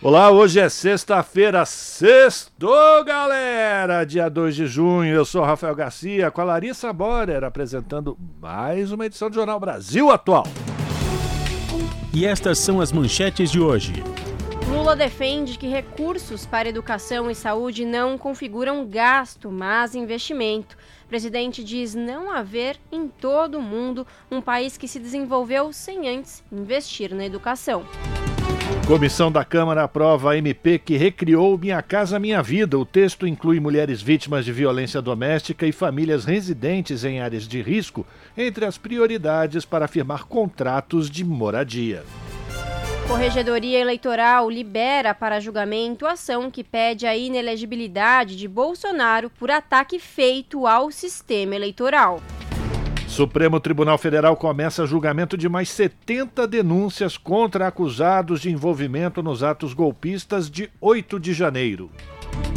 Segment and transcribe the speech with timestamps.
[0.00, 4.04] Olá, hoje é sexta-feira, sextou, galera!
[4.04, 9.06] Dia 2 de junho, eu sou Rafael Garcia, com a Larissa Borer, apresentando mais uma
[9.06, 10.46] edição do Jornal Brasil Atual.
[12.14, 13.92] E estas são as manchetes de hoje.
[14.68, 20.76] Lula defende que recursos para educação e saúde não configuram gasto, mas investimento.
[21.06, 26.08] O presidente diz não haver em todo o mundo um país que se desenvolveu sem
[26.08, 27.84] antes investir na educação.
[28.88, 32.78] Comissão da Câmara aprova a MP que recriou Minha Casa Minha Vida.
[32.78, 38.06] O texto inclui mulheres vítimas de violência doméstica e famílias residentes em áreas de risco
[38.34, 42.02] entre as prioridades para firmar contratos de moradia.
[43.06, 50.66] Corregedoria Eleitoral libera para julgamento ação que pede a inelegibilidade de Bolsonaro por ataque feito
[50.66, 52.22] ao sistema eleitoral.
[53.18, 59.74] Supremo Tribunal Federal começa julgamento de mais 70 denúncias contra acusados de envolvimento nos atos
[59.74, 61.90] golpistas de 8 de janeiro.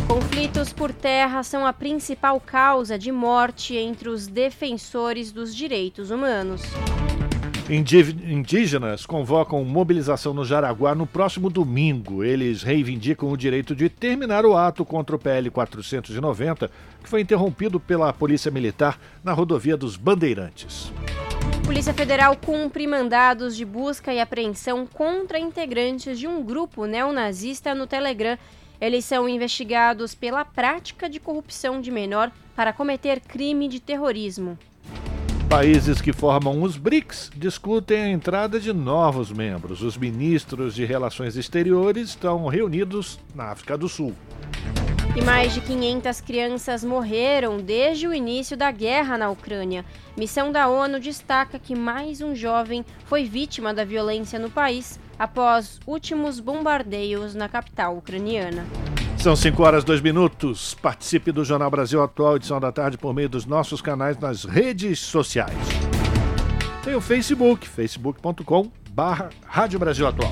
[0.07, 6.61] Conflitos por terra são a principal causa de morte entre os defensores dos direitos humanos.
[7.73, 12.21] Indígenas convocam mobilização no Jaraguá no próximo domingo.
[12.21, 16.69] Eles reivindicam o direito de terminar o ato contra o PL 490,
[17.01, 20.91] que foi interrompido pela Polícia Militar na rodovia dos Bandeirantes.
[21.65, 27.87] Polícia Federal cumpre mandados de busca e apreensão contra integrantes de um grupo neonazista no
[27.87, 28.37] Telegram.
[28.81, 34.59] Eles são investigados pela prática de corrupção de menor para cometer crime de terrorismo.
[35.51, 39.81] Países que formam os BRICS discutem a entrada de novos membros.
[39.81, 44.15] Os ministros de Relações Exteriores estão reunidos na África do Sul.
[45.13, 49.83] E mais de 500 crianças morreram desde o início da guerra na Ucrânia.
[50.15, 55.81] Missão da ONU destaca que mais um jovem foi vítima da violência no país após
[55.85, 58.65] últimos bombardeios na capital ucraniana.
[59.21, 60.73] São 5 horas 2 minutos.
[60.73, 64.97] Participe do Jornal Brasil Atual, edição da tarde, por meio dos nossos canais nas redes
[64.97, 65.55] sociais.
[66.83, 70.31] Tem o Facebook, facebook.com barra Rádio Brasil Atual.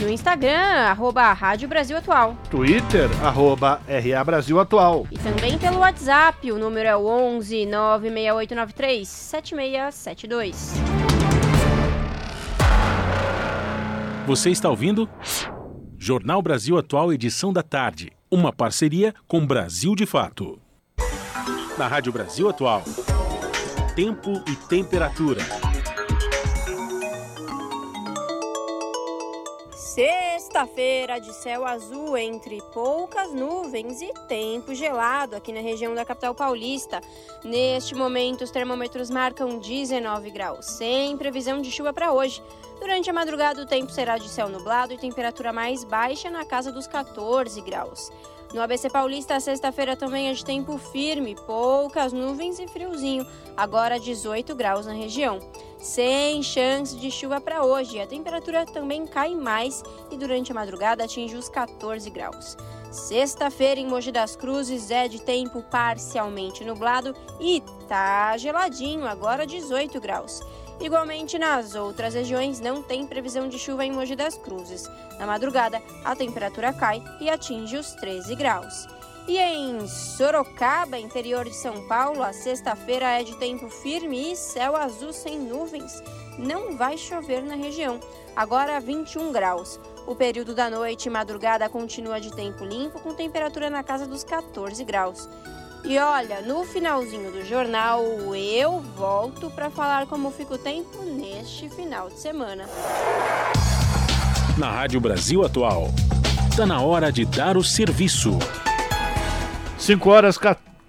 [0.00, 2.36] No Instagram, arroba Rádio Brasil Atual.
[2.48, 5.08] Twitter, arroba RA Brasil Atual.
[5.10, 10.74] E também pelo WhatsApp, o número é o 11 96893 7672.
[14.28, 15.08] Você está ouvindo?
[16.06, 18.12] Jornal Brasil Atual, edição da tarde.
[18.30, 20.56] Uma parceria com Brasil de Fato.
[21.76, 22.84] Na Rádio Brasil Atual.
[23.96, 25.40] Tempo e temperatura.
[29.74, 36.36] Sexta-feira de céu azul entre poucas nuvens e tempo gelado aqui na região da capital
[36.36, 37.00] paulista.
[37.42, 42.40] Neste momento, os termômetros marcam 19 graus, sem previsão de chuva para hoje.
[42.78, 46.70] Durante a madrugada, o tempo será de céu nublado e temperatura mais baixa na casa
[46.70, 48.10] dos 14 graus.
[48.54, 53.26] No ABC Paulista, a sexta-feira também é de tempo firme, poucas nuvens e friozinho,
[53.56, 55.40] agora 18 graus na região.
[55.78, 61.04] Sem chance de chuva para hoje, a temperatura também cai mais e durante a madrugada
[61.04, 62.56] atinge os 14 graus.
[62.90, 70.00] Sexta-feira em Mogi das Cruzes é de tempo parcialmente nublado e tá geladinho, agora 18
[70.00, 70.40] graus.
[70.80, 74.88] Igualmente nas outras regiões não tem previsão de chuva em Mogi das Cruzes.
[75.18, 78.86] Na madrugada, a temperatura cai e atinge os 13 graus.
[79.26, 84.76] E em Sorocaba, interior de São Paulo, a sexta-feira é de tempo firme e céu
[84.76, 86.02] azul sem nuvens.
[86.38, 87.98] Não vai chover na região.
[88.36, 89.80] Agora 21 graus.
[90.06, 94.22] O período da noite e madrugada continua de tempo limpo, com temperatura na casa dos
[94.22, 95.28] 14 graus.
[95.88, 98.02] E olha, no finalzinho do jornal
[98.34, 102.64] eu volto para falar como fica o tempo neste final de semana.
[104.58, 105.86] Na Rádio Brasil Atual,
[106.50, 108.36] está na hora de dar o serviço.
[109.78, 110.36] 5 horas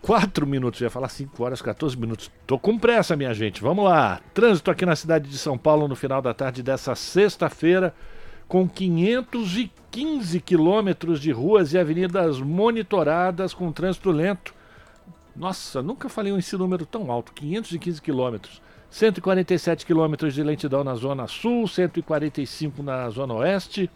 [0.01, 2.31] 4 minutos, ia falar 5 horas 14 minutos.
[2.47, 3.61] Tô com pressa, minha gente.
[3.61, 4.19] Vamos lá.
[4.33, 7.93] Trânsito aqui na cidade de São Paulo no final da tarde dessa sexta-feira,
[8.47, 14.56] com 515 quilômetros de ruas e avenidas monitoradas com trânsito lento
[15.37, 18.61] nossa, nunca falei esse número tão alto, 515 quilômetros.
[18.89, 23.89] 147 quilômetros de lentidão na zona sul, 145 na zona oeste,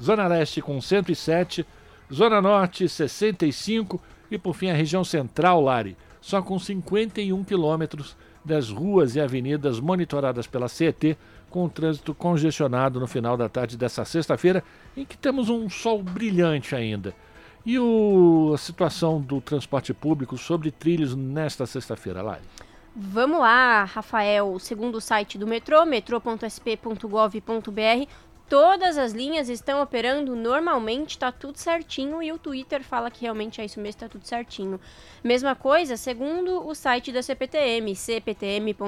[0.00, 1.66] zona leste com 107,
[2.12, 4.00] Zona Norte 65
[4.30, 9.78] e por fim a região central, Lari, só com 51 quilômetros das ruas e avenidas
[9.78, 11.16] monitoradas pela CET,
[11.48, 14.62] com o trânsito congestionado no final da tarde dessa sexta-feira,
[14.96, 17.14] em que temos um sol brilhante ainda.
[17.64, 22.42] E o, a situação do transporte público sobre trilhos nesta sexta-feira, Lari?
[22.94, 24.58] Vamos lá, Rafael.
[24.58, 28.08] Segundo o site do metrô, metrô.sp.gov.br,
[28.50, 33.60] todas as linhas estão operando normalmente, tá tudo certinho e o Twitter fala que realmente
[33.60, 34.80] é isso mesmo, tá tudo certinho.
[35.22, 38.80] Mesma coisa, segundo o site da CPTM, cptm.sp.gov.br,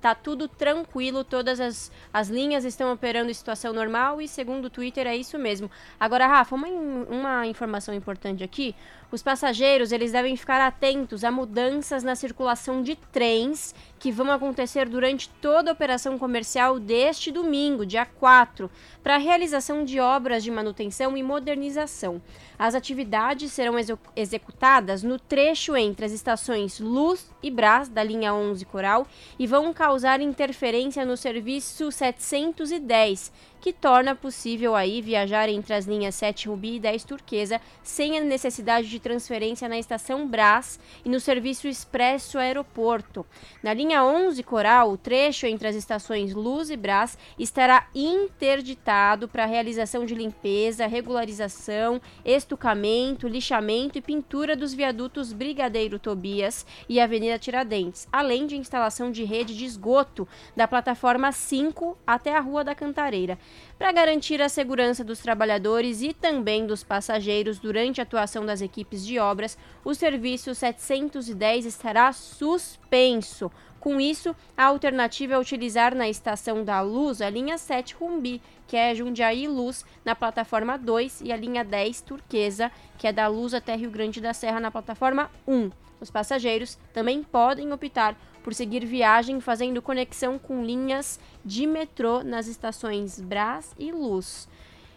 [0.00, 4.70] tá tudo tranquilo, todas as, as linhas estão operando em situação normal e segundo o
[4.70, 5.68] Twitter é isso mesmo.
[5.98, 8.72] Agora, Rafa, uma, uma informação importante aqui,
[9.12, 14.88] os passageiros eles devem ficar atentos a mudanças na circulação de trens que vão acontecer
[14.88, 18.70] durante toda a operação comercial deste domingo, dia 4,
[19.02, 22.22] para a realização de obras de manutenção e modernização.
[22.58, 23.74] As atividades serão
[24.14, 29.06] executadas no trecho entre as estações Luz e Brás, da linha 11 Coral,
[29.38, 36.14] e vão causar interferência no serviço 710, que torna possível aí viajar entre as linhas
[36.16, 41.18] 7 Rubi e 10 Turquesa sem a necessidade de transferência na estação Brás e no
[41.18, 43.26] serviço expresso aeroporto.
[43.62, 48.91] Na linha 11 Coral, o trecho entre as estações Luz e Brás estará interditado
[49.26, 57.00] para a realização de limpeza, regularização, estucamento, lixamento e pintura dos viadutos Brigadeiro Tobias e
[57.00, 62.62] Avenida Tiradentes, além de instalação de rede de esgoto da plataforma 5 até a Rua
[62.62, 63.38] da Cantareira
[63.82, 69.04] para garantir a segurança dos trabalhadores e também dos passageiros durante a atuação das equipes
[69.04, 73.50] de obras, o serviço 710 estará suspenso.
[73.82, 78.76] Com isso, a alternativa é utilizar na estação da Luz a linha 7 Rumbi, que
[78.76, 83.52] é Jundiaí Luz, na plataforma 2, e a linha 10 Turquesa, que é da Luz
[83.52, 85.72] até Rio Grande da Serra, na plataforma 1.
[86.00, 92.46] Os passageiros também podem optar por seguir viagem fazendo conexão com linhas de metrô nas
[92.46, 94.48] estações Brás e Luz.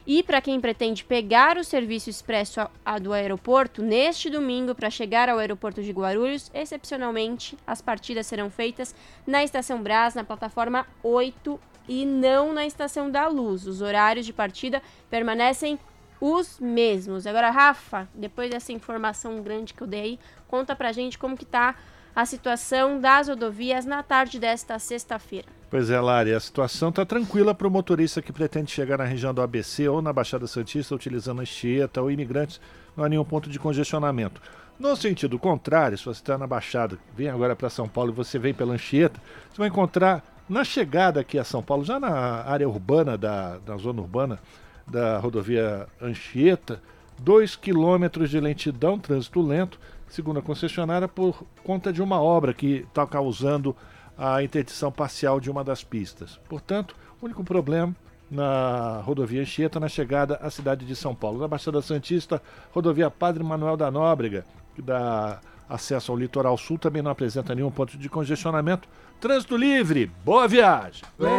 [0.08, 4.90] E para quem pretende pegar o serviço expresso a, a do aeroporto, neste domingo, para
[4.92, 8.94] chegar ao aeroporto de Guarulhos, excepcionalmente, as partidas serão feitas
[9.26, 13.66] na estação Brás, na plataforma 8 e não na estação da Luz.
[13.66, 15.80] Os horários de partida permanecem
[16.22, 17.26] os mesmos.
[17.26, 21.76] Agora, Rafa, depois dessa informação grande que eu dei, conta pra gente como que tá
[22.16, 25.48] a situação das rodovias na tarde desta sexta-feira.
[25.76, 29.34] Pois é, Lari, a situação está tranquila para o motorista que pretende chegar na região
[29.34, 32.62] do ABC ou na Baixada Santista utilizando a Anchieta ou imigrantes,
[32.96, 34.42] não há nenhum ponto de congestionamento.
[34.80, 38.40] No sentido contrário, se você está na Baixada, vem agora para São Paulo e você
[38.40, 39.20] vem pela Anchieta,
[39.52, 43.76] você vai encontrar na chegada aqui a São Paulo, já na área urbana, da, da
[43.76, 44.40] zona urbana
[44.88, 46.82] da rodovia Anchieta,
[47.20, 49.78] 2 quilômetros de lentidão, trânsito lento,
[50.08, 53.76] segundo a concessionária, por conta de uma obra que está causando
[54.18, 56.40] a interdição parcial de uma das pistas.
[56.48, 57.96] Portanto, o único problema
[58.30, 61.40] na rodovia Anchieta na chegada à cidade de São Paulo.
[61.40, 62.42] Na Baixada Santista,
[62.74, 64.46] rodovia Padre Manuel da Nóbrega,
[64.76, 65.40] que dá
[65.70, 68.88] acesso ao litoral sul, também não apresenta nenhum ponto de congestionamento.
[69.20, 71.04] Trânsito livre, boa viagem!
[71.18, 71.30] Lê,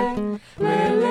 [0.58, 1.05] lê,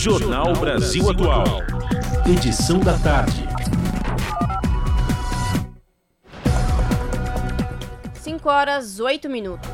[0.00, 1.44] Jornal Brasil Atual.
[2.26, 3.46] Edição da tarde.
[8.14, 9.68] 5 horas 8 minutos.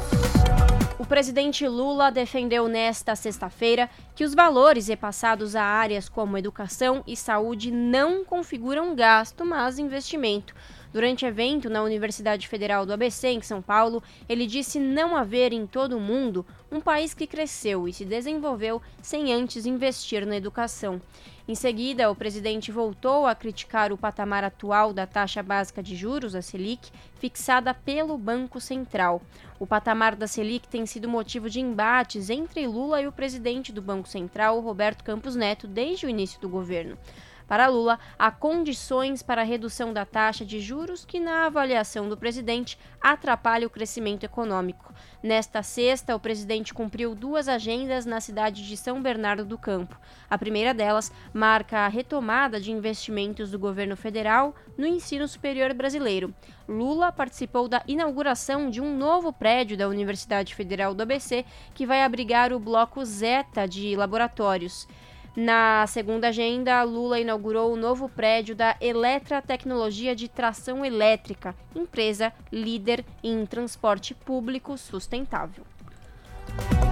[0.98, 7.16] O presidente Lula defendeu nesta sexta-feira que os valores repassados a áreas como educação e
[7.16, 10.52] saúde não configuram gasto, mas investimento.
[10.92, 15.66] Durante evento na Universidade Federal do ABC, em São Paulo, ele disse não haver em
[15.66, 21.00] todo o mundo um país que cresceu e se desenvolveu sem antes investir na educação.
[21.48, 26.34] Em seguida, o presidente voltou a criticar o patamar atual da taxa básica de juros,
[26.34, 26.90] a Selic,
[27.20, 29.22] fixada pelo Banco Central.
[29.58, 33.80] O patamar da Selic tem sido motivo de embates entre Lula e o presidente do
[33.80, 36.98] Banco Central, Roberto Campos Neto, desde o início do governo.
[37.46, 42.16] Para Lula, há condições para a redução da taxa de juros que, na avaliação do
[42.16, 44.92] presidente, atrapalha o crescimento econômico.
[45.22, 49.96] Nesta sexta, o presidente cumpriu duas agendas na cidade de São Bernardo do Campo.
[50.28, 56.34] A primeira delas marca a retomada de investimentos do governo federal no ensino superior brasileiro.
[56.68, 62.02] Lula participou da inauguração de um novo prédio da Universidade Federal do ABC que vai
[62.02, 64.88] abrigar o bloco Zeta de laboratórios.
[65.36, 72.32] Na segunda agenda, Lula inaugurou o novo prédio da Eletra Tecnologia de Tração Elétrica, empresa
[72.50, 75.62] líder em transporte público sustentável.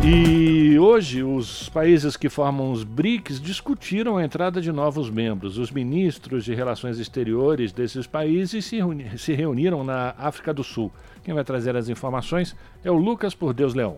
[0.04, 5.56] E hoje os países que formam os BRICS discutiram a entrada de novos membros.
[5.56, 10.92] Os ministros de relações exteriores desses países se, reuni se reuniram na África do Sul.
[11.22, 13.96] Quem vai trazer as informações é o Lucas Por Deus Leão.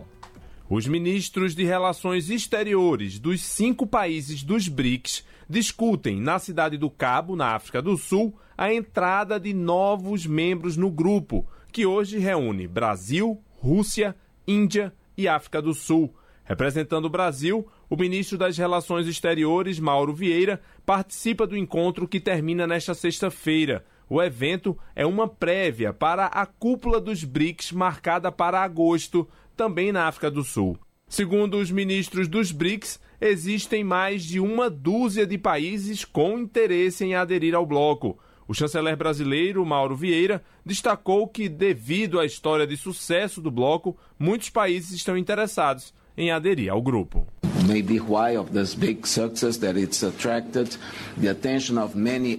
[0.69, 7.37] Os ministros de Relações Exteriores dos cinco países dos BRICS discutem na cidade do Cabo,
[7.37, 13.41] na África do Sul, a entrada de novos membros no grupo, que hoje reúne Brasil,
[13.59, 16.13] Rússia, Índia e África do Sul.
[16.43, 22.67] Representando o Brasil, o ministro das Relações Exteriores, Mauro Vieira, participa do encontro que termina
[22.67, 23.85] nesta sexta-feira.
[24.09, 30.07] O evento é uma prévia para a cúpula dos BRICS marcada para agosto, também na
[30.07, 30.79] África do Sul.
[31.09, 37.15] Segundo os ministros dos BRICS, existem mais de uma dúzia de países com interesse em
[37.15, 38.19] aderir ao bloco.
[38.49, 44.51] O chanceler brasileiro, Mauro Vieira, destacou que, devido à história de sucesso do bloco, muitos
[44.51, 47.27] países estão interessados em aderir ao grupo.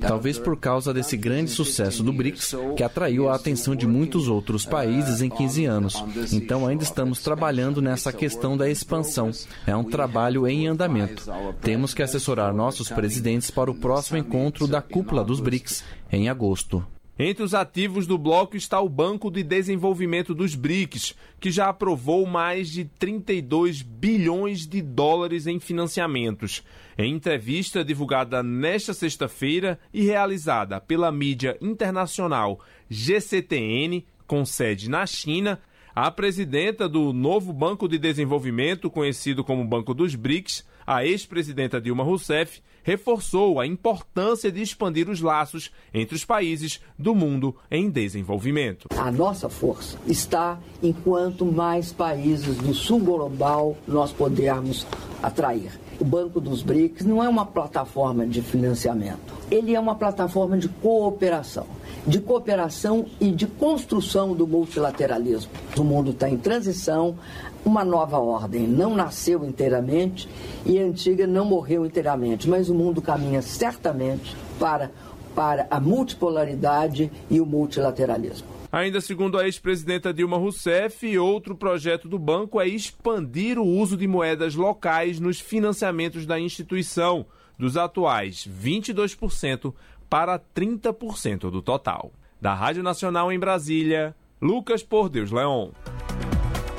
[0.08, 4.66] Talvez por causa desse grande sucesso do BRICS, que atraiu a atenção de muitos outros
[4.66, 6.04] países em 15 anos.
[6.32, 9.32] Então ainda estamos trabalhando nessa questão da expansão.
[9.66, 11.30] É um trabalho em andamento.
[11.62, 16.86] Temos que assessorar nossos presidentes para o próximo encontro da cúpula dos BRICS, em agosto.
[17.20, 22.28] Entre os ativos do bloco está o Banco de Desenvolvimento dos BRICS, que já aprovou
[22.28, 26.64] mais de 32 bilhões de dólares em financiamentos.
[26.96, 35.60] Em entrevista divulgada nesta sexta-feira e realizada pela mídia internacional GCTN, com sede na China,
[35.96, 42.04] a presidenta do novo Banco de Desenvolvimento, conhecido como Banco dos BRICS, a ex-presidenta Dilma
[42.04, 48.88] Rousseff reforçou a importância de expandir os laços entre os países do mundo em desenvolvimento.
[48.98, 54.88] A nossa força está em quanto mais países do sul global nós pudermos
[55.22, 55.78] atrair.
[56.00, 60.68] O Banco dos BRICS não é uma plataforma de financiamento, ele é uma plataforma de
[60.68, 61.66] cooperação
[62.08, 65.52] de cooperação e de construção do multilateralismo.
[65.76, 67.18] O mundo está em transição,
[67.66, 70.30] uma nova ordem não nasceu inteiramente
[70.66, 74.90] e a antiga não morreu inteiramente, mas o mundo caminha certamente para,
[75.36, 78.57] para a multipolaridade e o multilateralismo.
[78.72, 84.08] Ainda segundo a ex-presidenta Dilma Rousseff, outro projeto do banco é expandir o uso de
[84.08, 87.26] moedas locais nos financiamentos da instituição,
[87.58, 89.74] dos atuais 22%
[90.10, 92.12] para 30% do total.
[92.42, 95.72] Da Rádio Nacional em Brasília, Lucas Por Deus Leon.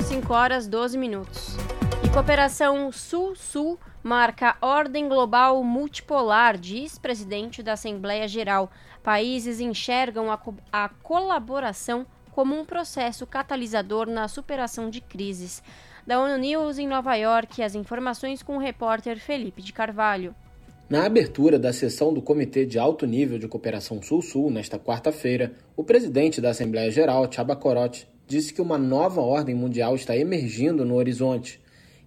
[0.01, 1.57] 5 horas 12 minutos.
[2.03, 8.71] E cooperação Sul-Sul marca ordem global multipolar, diz presidente da Assembleia Geral.
[9.09, 15.63] Países enxergam a, co a colaboração como um processo catalisador na superação de crises.
[16.05, 20.35] Da ONU News em Nova York, as informações com o repórter Felipe de Carvalho.
[20.87, 25.83] Na abertura da sessão do Comitê de Alto Nível de Cooperação Sul-Sul, nesta quarta-feira, o
[25.83, 30.93] presidente da Assembleia Geral, Chaba Korot, disse que uma nova ordem mundial está emergindo no
[30.93, 31.59] horizonte.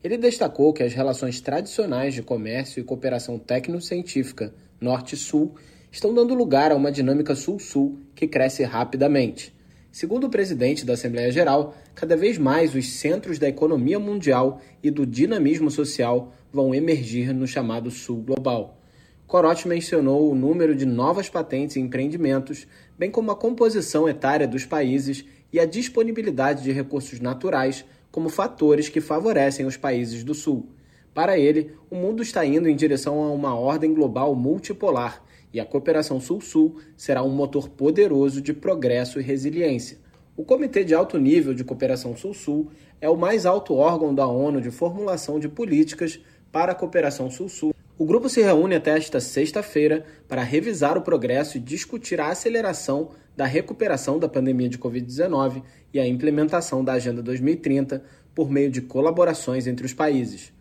[0.04, 5.56] Ele destacou que as relações tradicionais de comércio e cooperação técnico-científica Norte-Sul
[5.92, 9.54] estão dando lugar a uma dinâmica Sul-Sul que cresce rapidamente.
[9.92, 14.90] Segundo o presidente da Assembleia Geral, cada vez mais os centros da economia mundial e
[14.90, 18.78] do dinamismo social vão emergir no chamado Sul Global.
[19.26, 22.66] Corote mencionou o número de novas patentes e empreendimentos,
[22.98, 28.88] bem como a composição etária dos países e a disponibilidade de recursos naturais como fatores
[28.88, 30.70] que favorecem os países do Sul.
[31.12, 35.22] Para ele, o mundo está indo em direção a uma ordem global multipolar
[35.52, 39.98] e a cooperação Sul-Sul será um motor poderoso de progresso e resiliência.
[40.36, 44.60] O Comitê de Alto Nível de Cooperação Sul-Sul é o mais alto órgão da ONU
[44.60, 46.18] de formulação de políticas
[46.50, 47.74] para a cooperação Sul-Sul.
[47.98, 53.10] O grupo se reúne até esta sexta-feira para revisar o progresso e discutir a aceleração
[53.36, 58.02] da recuperação da pandemia de Covid-19 e a implementação da Agenda 2030
[58.34, 60.52] por meio de colaborações entre os países.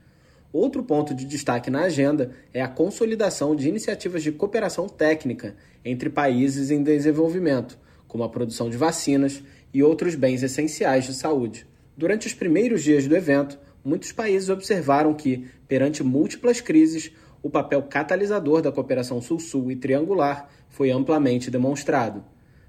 [0.53, 6.09] Outro ponto de destaque na agenda é a consolidação de iniciativas de cooperação técnica entre
[6.09, 9.41] países em desenvolvimento, como a produção de vacinas
[9.73, 11.65] e outros bens essenciais de saúde.
[11.95, 17.81] Durante os primeiros dias do evento, muitos países observaram que, perante múltiplas crises, o papel
[17.83, 22.23] catalisador da cooperação Sul-Sul e triangular foi amplamente demonstrado.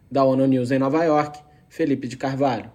[0.09, 2.71] Da ONU News em Nova York, Felipe de Carvalho.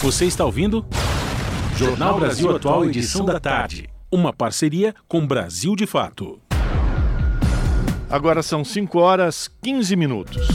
[0.00, 0.86] Você está ouvindo?
[1.76, 3.90] Jornal Brasil Atual, edição da tarde.
[4.10, 6.40] uma parceria com Brasil de Fato.
[8.08, 10.48] Agora são 5 horas 15 minutos.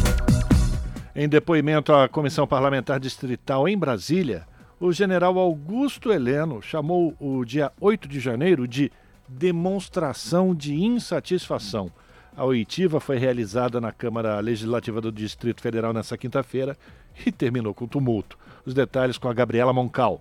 [1.16, 4.48] Em depoimento à Comissão Parlamentar Distrital em Brasília,
[4.80, 8.92] o general Augusto Heleno chamou o dia 8 de janeiro de
[9.28, 11.92] demonstração de insatisfação.
[12.36, 16.76] A oitiva foi realizada na Câmara Legislativa do Distrito Federal nesta quinta-feira
[17.24, 18.40] e terminou com tumulto.
[18.66, 20.20] Os detalhes com a Gabriela Moncal.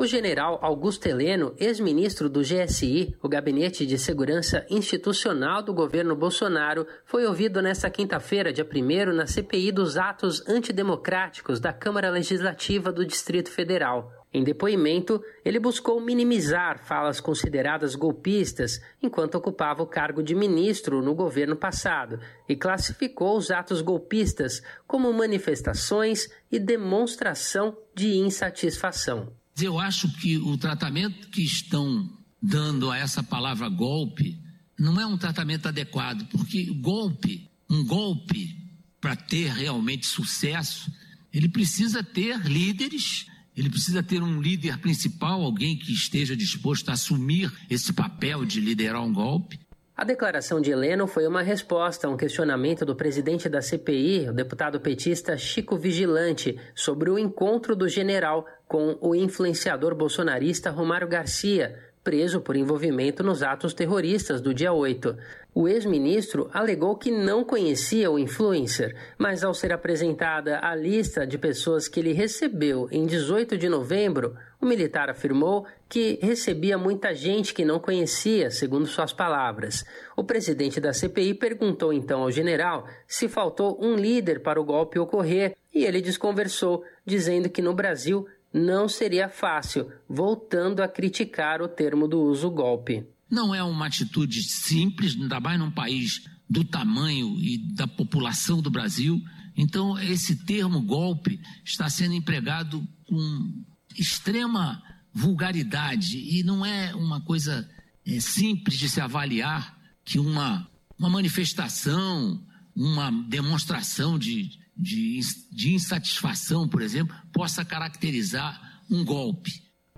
[0.00, 6.86] O general Augusto Heleno, ex-ministro do GSI, o Gabinete de Segurança Institucional do governo Bolsonaro,
[7.04, 13.04] foi ouvido nesta quinta-feira, dia 1 na CPI dos atos antidemocráticos da Câmara Legislativa do
[13.04, 14.12] Distrito Federal.
[14.32, 21.12] Em depoimento, ele buscou minimizar falas consideradas golpistas enquanto ocupava o cargo de ministro no
[21.12, 29.36] governo passado e classificou os atos golpistas como manifestações e demonstração de insatisfação.
[29.60, 32.08] Eu acho que o tratamento que estão
[32.40, 34.38] dando a essa palavra golpe
[34.78, 38.56] não é um tratamento adequado, porque golpe, um golpe,
[39.00, 40.90] para ter realmente sucesso,
[41.32, 46.92] ele precisa ter líderes, ele precisa ter um líder principal, alguém que esteja disposto a
[46.92, 49.58] assumir esse papel de liderar um golpe.
[49.96, 54.32] A declaração de Heleno foi uma resposta a um questionamento do presidente da CPI, o
[54.32, 61.88] deputado petista Chico Vigilante, sobre o encontro do general com o influenciador bolsonarista Romário Garcia,
[62.04, 65.16] preso por envolvimento nos atos terroristas do dia 8.
[65.54, 71.36] O ex-ministro alegou que não conhecia o influencer, mas ao ser apresentada a lista de
[71.36, 77.52] pessoas que ele recebeu em 18 de novembro, o militar afirmou que recebia muita gente
[77.52, 79.84] que não conhecia, segundo suas palavras.
[80.16, 84.98] O presidente da CPI perguntou então ao general se faltou um líder para o golpe
[84.98, 91.68] ocorrer e ele desconversou, dizendo que no Brasil não seria fácil, voltando a criticar o
[91.68, 93.06] termo do uso golpe.
[93.30, 98.70] Não é uma atitude simples, ainda mais num país do tamanho e da população do
[98.70, 99.20] Brasil.
[99.56, 103.64] Então, esse termo golpe está sendo empregado com
[103.98, 104.82] extrema
[105.12, 107.68] vulgaridade e não é uma coisa
[108.06, 110.66] é, simples de se avaliar que uma,
[110.98, 112.42] uma manifestação,
[112.74, 119.50] uma demonstração de, de, de insatisfação, por exemplo, possa caracterizar um golpe.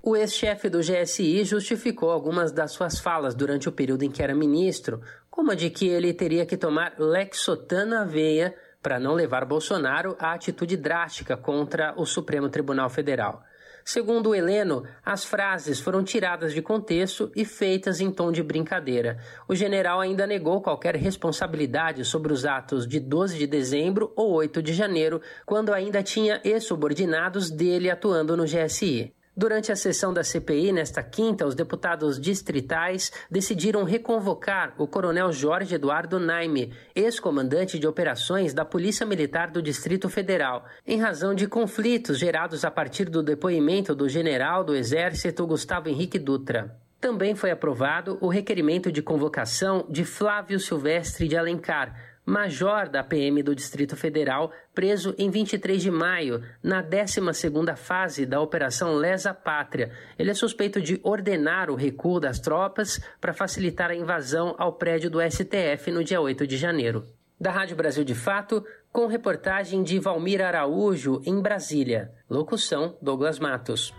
[0.03, 4.33] O ex-chefe do GSI justificou algumas das suas falas durante o período em que era
[4.33, 10.15] ministro, como a de que ele teria que tomar Lexotan veia para não levar Bolsonaro
[10.19, 13.43] à atitude drástica contra o Supremo Tribunal Federal.
[13.83, 19.17] Segundo Heleno, as frases foram tiradas de contexto e feitas em tom de brincadeira.
[19.47, 24.61] O general ainda negou qualquer responsabilidade sobre os atos de 12 de dezembro ou 8
[24.61, 29.13] de janeiro, quando ainda tinha ex-subordinados dele atuando no GSI.
[29.35, 35.75] Durante a sessão da CPI, nesta quinta, os deputados distritais decidiram reconvocar o coronel Jorge
[35.75, 42.19] Eduardo Naime, ex-comandante de operações da Polícia Militar do Distrito Federal, em razão de conflitos
[42.19, 46.77] gerados a partir do depoimento do general do Exército Gustavo Henrique Dutra.
[46.99, 53.43] Também foi aprovado o requerimento de convocação de Flávio Silvestre de Alencar, major da PM
[53.43, 59.91] do Distrito Federal, preso em 23 de maio, na 12ª fase da Operação Lesa Pátria.
[60.17, 65.09] Ele é suspeito de ordenar o recuo das tropas para facilitar a invasão ao prédio
[65.09, 67.03] do STF no dia 8 de janeiro.
[67.37, 68.63] Da Rádio Brasil de Fato,
[68.93, 72.11] com reportagem de Valmir Araújo, em Brasília.
[72.29, 73.93] Locução: Douglas Matos.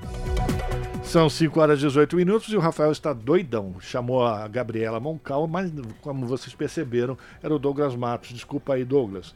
[1.12, 3.76] São 5 horas e 18 minutos e o Rafael está doidão.
[3.80, 5.70] Chamou a Gabriela Moncal, mas
[6.00, 8.30] como vocês perceberam, era o Douglas Matos.
[8.30, 9.34] Desculpa aí, Douglas.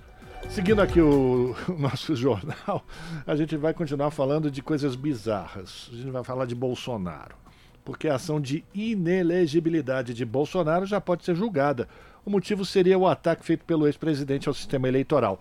[0.48, 2.82] Seguindo aqui o, o, nosso jornal,
[3.26, 5.90] a gente vai continuar falando de coisas bizarras.
[5.92, 7.36] A gente vai falar de Bolsonaro.
[7.84, 11.86] Porque a ação de inelegibilidade de Bolsonaro já pode ser julgada.
[12.24, 15.38] O motivo seria o ataque feito pelo ex-presidente ao sistema eleitoral.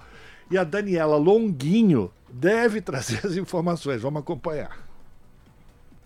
[0.51, 4.01] E a Daniela Longuinho deve trazer as informações.
[4.01, 4.84] Vamos acompanhar.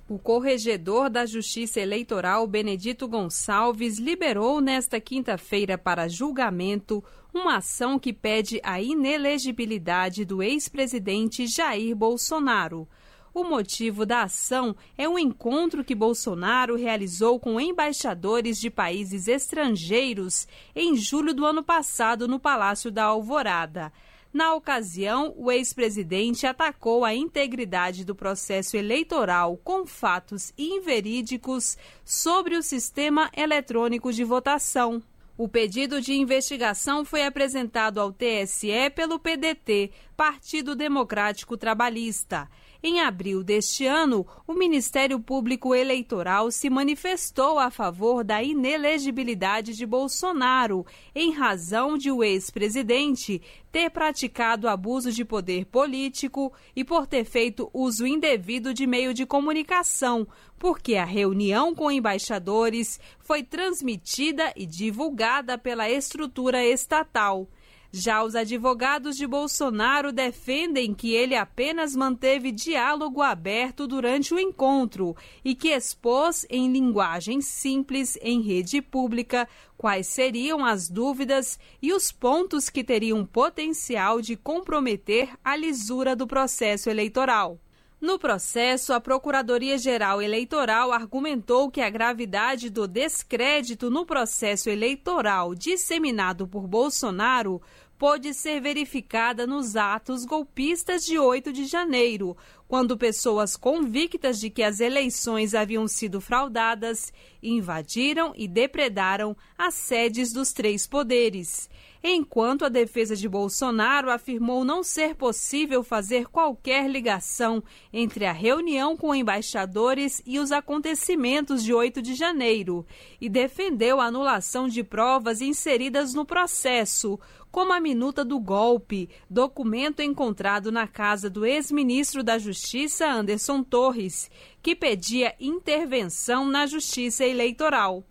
[0.10, 8.12] O corregedor da Justiça Eleitoral, Benedito Gonçalves, liberou nesta quinta-feira para julgamento uma ação que
[8.12, 12.88] pede a inelegibilidade do ex-presidente Jair Bolsonaro.
[13.32, 20.48] O motivo da ação é um encontro que Bolsonaro realizou com embaixadores de países estrangeiros
[20.76, 23.94] em julho do ano passado no Palácio da Alvorada.
[24.32, 32.62] Na ocasião, o ex-presidente atacou a integridade do processo eleitoral com fatos inverídicos sobre o
[32.62, 35.02] sistema eletrônico de votação.
[35.36, 42.50] O pedido de investigação foi apresentado ao TSE pelo PDT, Partido Democrático Trabalhista.
[42.84, 49.86] Em abril deste ano, o Ministério Público Eleitoral se manifestou a favor da inelegibilidade de
[49.86, 57.24] Bolsonaro, em razão de o ex-presidente ter praticado abuso de poder político e por ter
[57.24, 60.28] feito uso indevido de meio de comunicação,
[60.58, 67.48] porque a reunião com embaixadores foi transmitida e divulgada pela estrutura estatal.
[67.92, 75.16] Já os advogados de Bolsonaro defendem que ele apenas manteve diálogo aberto durante o encontro
[75.44, 82.12] e que expôs em linguagem simples em rede pública quais seriam as dúvidas e os
[82.12, 87.60] pontos que teriam potencial de comprometer a lisura do processo eleitoral.
[88.02, 96.48] No processo, a Procuradoria-Geral Eleitoral argumentou que a gravidade do descrédito no processo eleitoral disseminado
[96.48, 97.62] por Bolsonaro
[98.00, 102.36] pôde ser verificada nos atos golpistas de 8 de janeiro,
[102.66, 107.12] quando pessoas convictas de que as eleições haviam sido fraudadas
[107.44, 111.70] invadiram e depredaram as sedes dos três poderes
[112.04, 118.96] enquanto a defesa de Bolsonaro afirmou não ser possível fazer qualquer ligação entre a reunião
[118.96, 122.86] com embaixadores e os acontecimentos de 8 de janeiro,
[123.20, 127.20] e defendeu a anulação de provas inseridas no processo,
[127.52, 134.30] como a minuta do golpe, documento encontrado na casa do ex-ministro da Justiça Anderson Torres,
[134.62, 138.04] que pedia intervenção na justiça eleitoral.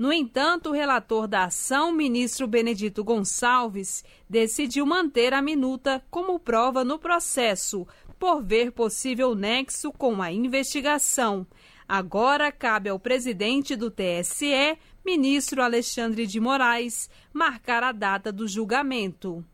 [0.00, 6.82] No entanto, o relator da ação, ministro Benedito Gonçalves, decidiu manter a minuta como prova
[6.82, 7.86] no processo,
[8.18, 11.46] por ver possível nexo com a investigação.
[11.86, 19.44] Agora cabe ao presidente do TSE, ministro Alexandre de Moraes, marcar a data do julgamento.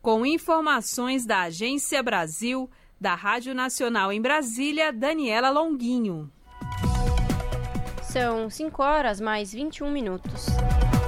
[0.00, 2.66] Com informações da Agência Brasil,
[2.98, 6.32] da Rádio Nacional em Brasília, Daniela Longuinho.
[8.12, 10.48] São 5 horas mais 21 minutos.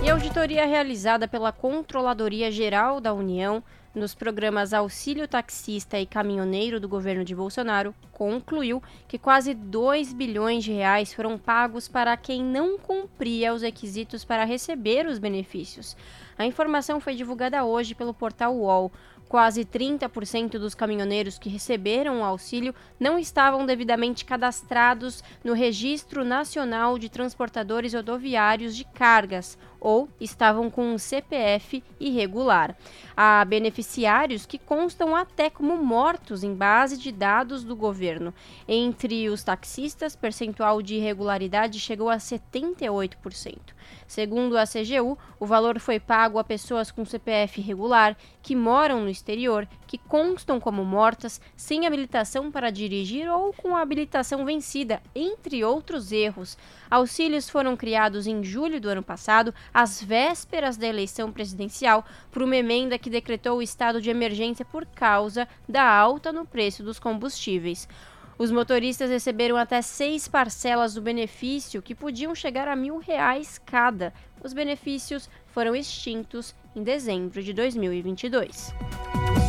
[0.02, 3.62] E a auditoria realizada pela Controladoria Geral da União
[3.94, 10.64] nos programas Auxílio Taxista e Caminhoneiro do governo de Bolsonaro concluiu que quase 2 bilhões
[10.64, 15.94] de reais foram pagos para quem não cumpria os requisitos para receber os benefícios.
[16.38, 18.90] A informação foi divulgada hoje pelo portal UOL.
[19.34, 26.96] Quase 30% dos caminhoneiros que receberam o auxílio não estavam devidamente cadastrados no Registro Nacional
[27.00, 32.74] de Transportadores Rodoviários de Cargas ou estavam com um CPF irregular.
[33.14, 38.32] Há beneficiários que constam até como mortos em base de dados do governo.
[38.66, 43.74] Entre os taxistas, percentual de irregularidade chegou a 78%.
[44.06, 49.08] Segundo a CGU, o valor foi pago a pessoas com CPF irregular, que moram no
[49.08, 56.12] exterior, que constam como mortas, sem habilitação para dirigir ou com habilitação vencida, entre outros
[56.12, 56.56] erros.
[56.90, 62.56] Auxílios foram criados em julho do ano passado, às vésperas da eleição presidencial, por uma
[62.56, 67.88] emenda que decretou o estado de emergência por causa da alta no preço dos combustíveis.
[68.38, 74.12] Os motoristas receberam até seis parcelas do benefício, que podiam chegar a mil reais cada.
[74.42, 78.74] Os benefícios foram extintos em dezembro de 2022.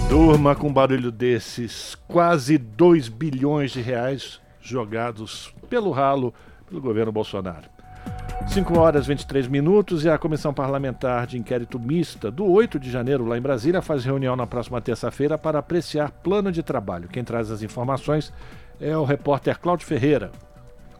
[0.07, 6.33] Durma com barulho desses quase 2 bilhões de reais jogados pelo ralo
[6.67, 7.74] pelo governo Bolsonaro.
[8.47, 12.89] 5 horas e 23 minutos e a Comissão Parlamentar de Inquérito Mista do 8 de
[12.89, 17.09] janeiro, lá em Brasília, faz reunião na próxima terça-feira para apreciar plano de trabalho.
[17.09, 18.31] Quem traz as informações
[18.79, 20.31] é o repórter Cláudio Ferreira.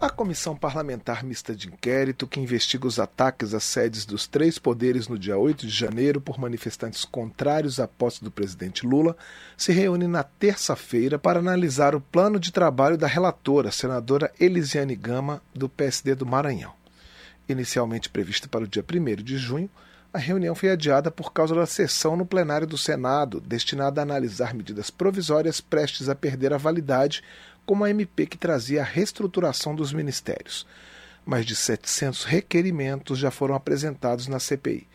[0.02, 5.08] A Comissão Parlamentar Mista de Inquérito, que investiga os ataques às sedes dos três poderes
[5.08, 9.16] no dia 8 de janeiro por manifestantes contrários à posse do presidente Lula,
[9.56, 15.42] se reúne na terça-feira para analisar o plano de trabalho da relatora, senadora Elisiane Gama,
[15.54, 16.85] do PSD do Maranhão.
[17.48, 19.70] Inicialmente prevista para o dia 1 de junho,
[20.12, 24.54] a reunião foi adiada por causa da sessão no plenário do Senado, destinada a analisar
[24.54, 27.22] medidas provisórias prestes a perder a validade
[27.66, 30.66] como a MP que trazia a reestruturação dos ministérios.
[31.26, 34.88] Mais de 700 requerimentos já foram apresentados na CPI.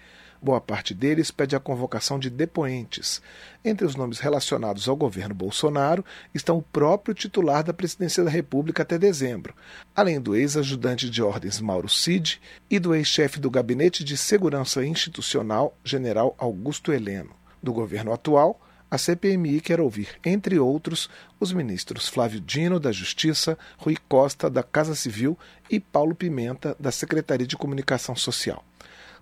[0.43, 3.21] Boa parte deles pede a convocação de depoentes.
[3.63, 6.03] Entre os nomes relacionados ao governo Bolsonaro
[6.35, 9.55] estão o próprio titular da presidência da República até dezembro,
[9.95, 15.77] além do ex-ajudante de ordens Mauro Cid e do ex-chefe do Gabinete de Segurança Institucional,
[15.85, 17.35] general Augusto Heleno.
[17.63, 18.59] Do governo atual,
[18.91, 24.63] a CPMI quer ouvir, entre outros, os ministros Flávio Dino, da Justiça, Rui Costa, da
[24.63, 25.39] Casa Civil
[25.71, 28.65] e Paulo Pimenta, da Secretaria de Comunicação Social.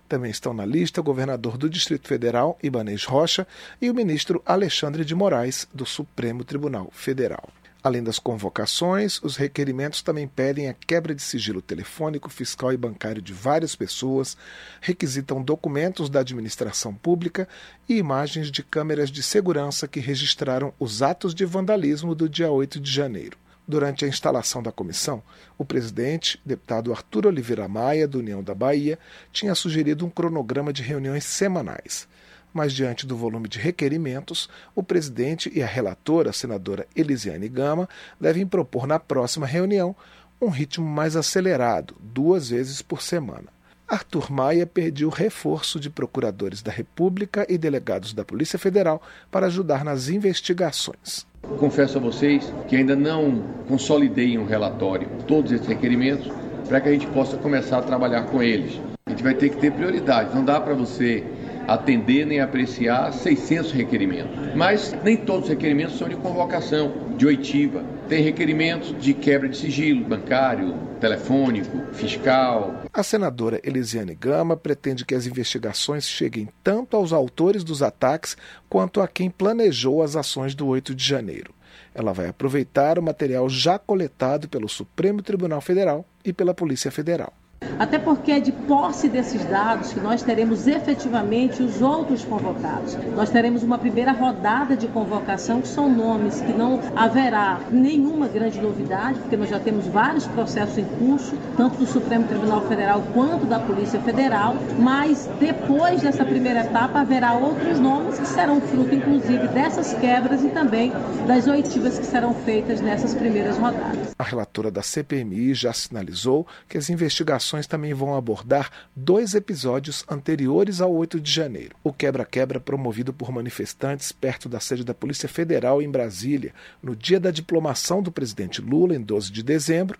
[0.09, 3.45] Também estão na lista o governador do Distrito Federal, Ibanez Rocha,
[3.79, 7.47] e o ministro Alexandre de Moraes, do Supremo Tribunal Federal.
[7.83, 13.21] Além das convocações, os requerimentos também pedem a quebra de sigilo telefônico, fiscal e bancário
[13.21, 14.35] de várias pessoas,
[14.81, 17.47] requisitam documentos da administração pública
[17.87, 22.79] e imagens de câmeras de segurança que registraram os atos de vandalismo do dia 8
[22.79, 23.37] de janeiro.
[23.69, 25.21] Durante a instalação da comissão,
[25.55, 28.97] o presidente, deputado Arthur Oliveira Maia, do União da Bahia,
[29.31, 32.07] tinha sugerido um cronograma de reuniões semanais.
[32.51, 37.87] Mas, diante do volume de requerimentos, o presidente e a relatora, a senadora Elisiane Gama,
[38.19, 39.95] devem propor na próxima reunião
[40.41, 43.49] um ritmo mais acelerado, duas vezes por semana.
[43.87, 49.85] Arthur Maia pediu reforço de procuradores da República e delegados da Polícia Federal para ajudar
[49.85, 51.28] nas investigações.
[51.57, 56.31] Confesso a vocês que ainda não consolidei um relatório todos esses requerimentos
[56.67, 58.79] para que a gente possa começar a trabalhar com eles.
[59.07, 60.35] A gente vai ter que ter prioridade.
[60.35, 61.23] Não dá para você
[61.67, 64.31] atender nem apreciar 600 requerimentos.
[64.55, 67.83] Mas nem todos os requerimentos são de convocação, de oitiva.
[68.09, 72.81] Tem requerimentos de quebra de sigilo bancário, telefônico, fiscal.
[72.91, 78.35] A senadora Elisiane Gama pretende que as investigações cheguem tanto aos autores dos ataques
[78.67, 81.53] quanto a quem planejou as ações do 8 de janeiro.
[81.93, 87.31] Ela vai aproveitar o material já coletado pelo Supremo Tribunal Federal e pela Polícia Federal.
[87.77, 92.97] Até porque é de posse desses dados que nós teremos efetivamente os outros convocados.
[93.15, 98.59] Nós teremos uma primeira rodada de convocação, que são nomes que não haverá nenhuma grande
[98.61, 103.45] novidade, porque nós já temos vários processos em curso, tanto do Supremo Tribunal Federal quanto
[103.45, 109.47] da Polícia Federal, mas depois dessa primeira etapa haverá outros nomes que serão fruto, inclusive,
[109.49, 110.91] dessas quebras e também
[111.25, 114.13] das oitivas que serão feitas nessas primeiras rodadas.
[114.17, 120.81] A relatora da CPMI já sinalizou que as investigações também vão abordar dois episódios anteriores
[120.81, 125.81] ao 8 de janeiro: o quebra-quebra promovido por manifestantes perto da sede da Polícia Federal
[125.81, 129.97] em Brasília, no dia da diplomação do presidente Lula, em 12 de dezembro,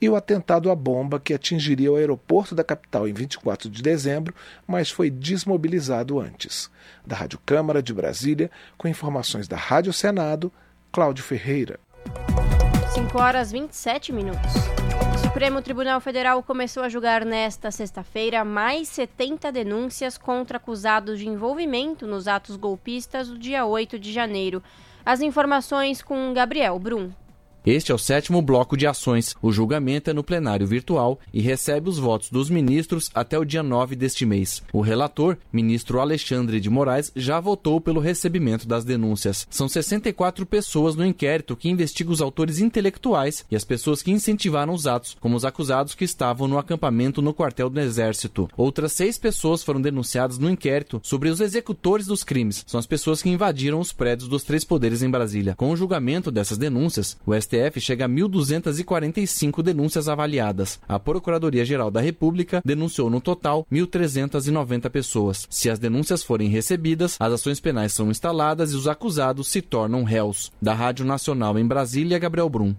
[0.00, 4.34] e o atentado à bomba que atingiria o aeroporto da capital em 24 de dezembro,
[4.66, 6.70] mas foi desmobilizado antes.
[7.06, 10.52] Da Rádio Câmara de Brasília, com informações da Rádio Senado,
[10.92, 11.78] Cláudio Ferreira.
[12.96, 14.52] 5 horas 27 minutos.
[15.22, 22.06] Supremo Tribunal Federal começou a julgar nesta sexta-feira mais 70 denúncias contra acusados de envolvimento
[22.06, 24.62] nos atos golpistas do dia 8 de janeiro.
[25.04, 27.10] As informações com Gabriel Brum.
[27.66, 29.34] Este é o sétimo bloco de ações.
[29.42, 33.60] O julgamento é no plenário virtual e recebe os votos dos ministros até o dia
[33.60, 34.62] 9 deste mês.
[34.72, 39.48] O relator, ministro Alexandre de Moraes, já votou pelo recebimento das denúncias.
[39.50, 44.72] São 64 pessoas no inquérito que investiga os autores intelectuais e as pessoas que incentivaram
[44.72, 48.48] os atos, como os acusados que estavam no acampamento no quartel do Exército.
[48.56, 52.62] Outras seis pessoas foram denunciadas no inquérito sobre os executores dos crimes.
[52.64, 55.56] São as pessoas que invadiram os prédios dos três poderes em Brasília.
[55.56, 60.78] Com o julgamento dessas denúncias, o STF STF chega a 1.245 denúncias avaliadas.
[60.86, 65.46] A Procuradoria-Geral da República denunciou no total 1.390 pessoas.
[65.50, 70.04] Se as denúncias forem recebidas, as ações penais são instaladas e os acusados se tornam
[70.04, 70.52] réus.
[70.60, 72.74] Da Rádio Nacional em Brasília, Gabriel Brum.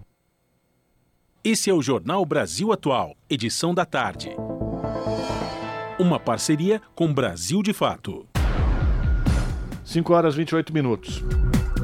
[1.42, 4.30] Esse é o Jornal Brasil Atual, edição da tarde.
[5.98, 8.26] Uma parceria com Brasil de Fato.
[9.84, 11.24] 5 horas 28 minutos.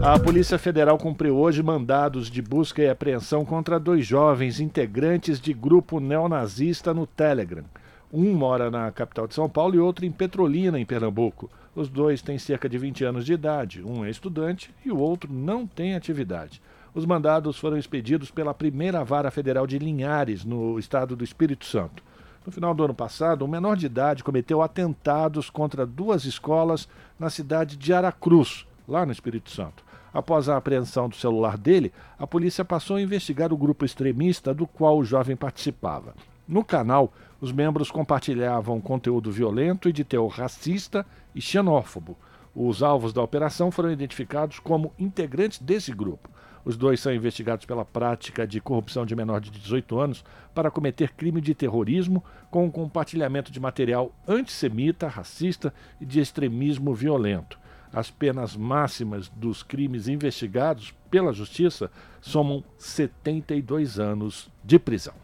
[0.03, 5.53] A Polícia Federal cumpriu hoje mandados de busca e apreensão contra dois jovens integrantes de
[5.55, 7.65] grupo neonazista no Telegram.
[8.13, 11.51] Um mora na capital de São Paulo e outro em Petrolina, em Pernambuco.
[11.75, 13.83] Os dois têm cerca de 20 anos de idade.
[13.83, 16.61] Um é estudante e o outro não tem atividade.
[16.95, 22.03] Os mandados foram expedidos pela primeira vara federal de Linhares, no estado do Espírito Santo.
[22.47, 27.31] No final do ano passado, um menor de idade cometeu atentados contra duas escolas na
[27.31, 29.84] cidade de Aracruz, lá no Espírito Santo.
[30.15, 34.65] Após a apreensão do celular dele, a polícia passou a investigar o grupo extremista do
[34.65, 36.15] qual o jovem participava.
[36.47, 42.17] No canal, os membros compartilhavam conteúdo violento e de teor racista e xenófobo.
[42.55, 46.31] Os alvos da operação foram identificados como integrantes desse grupo.
[46.65, 50.25] Os dois são investigados pela prática de corrupção de menor de 18 anos
[50.55, 52.23] para cometer crime de terrorismo
[52.53, 57.59] com compartilhamento de material antissemita, racista e de extremismo violento
[57.95, 65.15] as penas máximas dos crimes investigados pela Justiça somam 72 anos de prisão.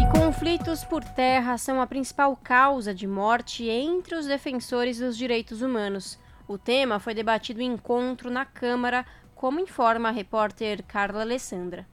[0.00, 5.60] E conflitos por terra são a principal causa de morte entre os defensores dos direitos
[5.60, 6.18] humanos.
[6.48, 11.86] O tema foi debatido em encontro na Câmara, como informa a repórter Carla Alessandra.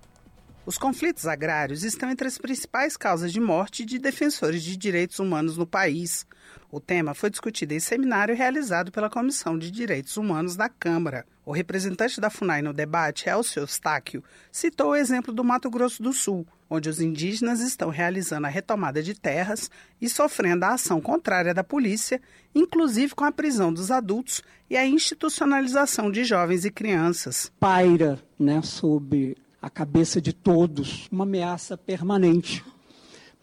[0.65, 5.57] Os conflitos agrários estão entre as principais causas de morte de defensores de direitos humanos
[5.57, 6.27] no país.
[6.71, 11.25] O tema foi discutido em seminário realizado pela Comissão de Direitos Humanos da Câmara.
[11.43, 16.13] O representante da FUNAI no debate, Elcio Eustáquio, citou o exemplo do Mato Grosso do
[16.13, 21.55] Sul, onde os indígenas estão realizando a retomada de terras e sofrendo a ação contrária
[21.55, 22.21] da polícia,
[22.53, 27.51] inclusive com a prisão dos adultos e a institucionalização de jovens e crianças.
[27.59, 32.63] Paira, né, sob a cabeça de todos, uma ameaça permanente,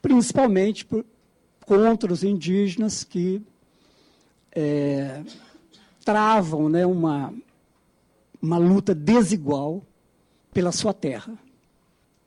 [0.01, 1.05] principalmente por,
[1.67, 3.43] contra os indígenas que
[4.53, 5.23] é,
[6.05, 7.35] travam né, uma,
[8.41, 9.83] uma luta desigual
[10.55, 11.37] pela sua terra.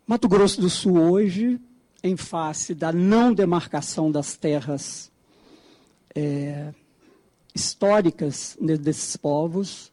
[0.06, 1.60] Mato Grosso do Sul hoje,
[2.04, 5.10] em face da não demarcação das terras
[6.14, 6.74] é,
[7.56, 9.92] históricas desses povos,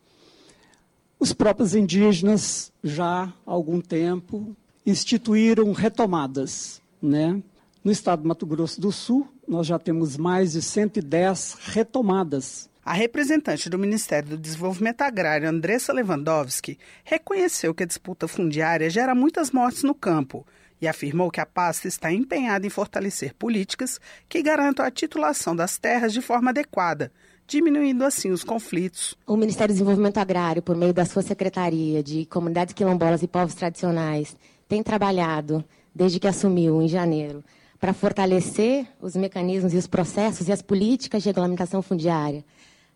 [1.19, 4.55] os próprios indígenas já há algum tempo
[4.85, 6.83] instituíram retomadas.
[7.01, 7.43] Né?
[7.83, 12.69] No estado do Mato Grosso do Sul, nós já temos mais de 110 retomadas.
[12.85, 19.15] A representante do Ministério do Desenvolvimento Agrário, Andressa Lewandowski, reconheceu que a disputa fundiária gera
[19.15, 20.47] muitas mortes no campo
[20.81, 25.79] e afirmou que a pasta está empenhada em fortalecer políticas que garantam a titulação das
[25.79, 27.11] terras de forma adequada,
[27.47, 29.17] diminuindo assim os conflitos.
[29.27, 33.55] O Ministério do Desenvolvimento Agrário, por meio da sua Secretaria de Comunidades Quilombolas e Povos
[33.55, 34.37] Tradicionais,
[34.69, 37.43] tem trabalhado, desde que assumiu em janeiro,
[37.79, 42.45] para fortalecer os mecanismos e os processos e as políticas de regulamentação fundiária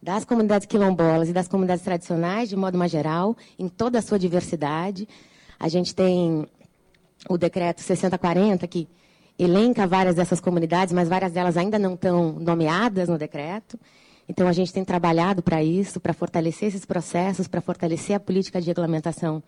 [0.02, 4.18] das comunidades quilombolas e das comunidades tradicionais, de modo mais geral, em toda a sua
[4.18, 5.06] diversidade.
[5.58, 6.46] A gente tem
[7.28, 8.88] o decreto 6040, que
[9.38, 13.78] elenca várias dessas comunidades, mas várias delas ainda não estão nomeadas no decreto.
[14.28, 18.60] Então, a gente tem trabalhado para isso, para fortalecer esses processos, para fortalecer a política
[18.60, 19.42] de regulamentação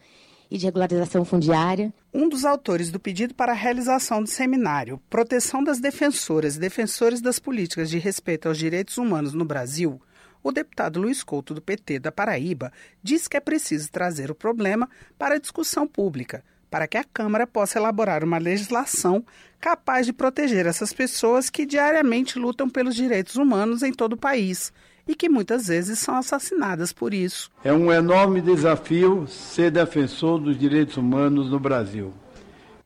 [0.52, 1.94] e de regularização fundiária.
[2.12, 7.22] Um dos autores do pedido para a realização do seminário Proteção das Defensoras e Defensores
[7.22, 9.98] das Políticas de Respeito aos Direitos Humanos no Brasil,
[10.42, 12.70] o deputado Luiz Couto, do PT da Paraíba,
[13.02, 17.46] diz que é preciso trazer o problema para a discussão pública, para que a Câmara
[17.46, 19.24] possa elaborar uma legislação
[19.58, 24.70] capaz de proteger essas pessoas que diariamente lutam pelos direitos humanos em todo o país
[25.06, 27.50] e que muitas vezes são assassinadas por isso.
[27.64, 32.12] É um enorme desafio ser defensor dos direitos humanos no Brasil.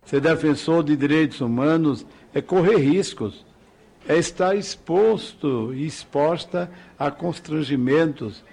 [0.04, 3.44] Ser defensor de direitos humanos é correr riscos,
[4.08, 8.44] é estar exposto e exposta a constrangimentos,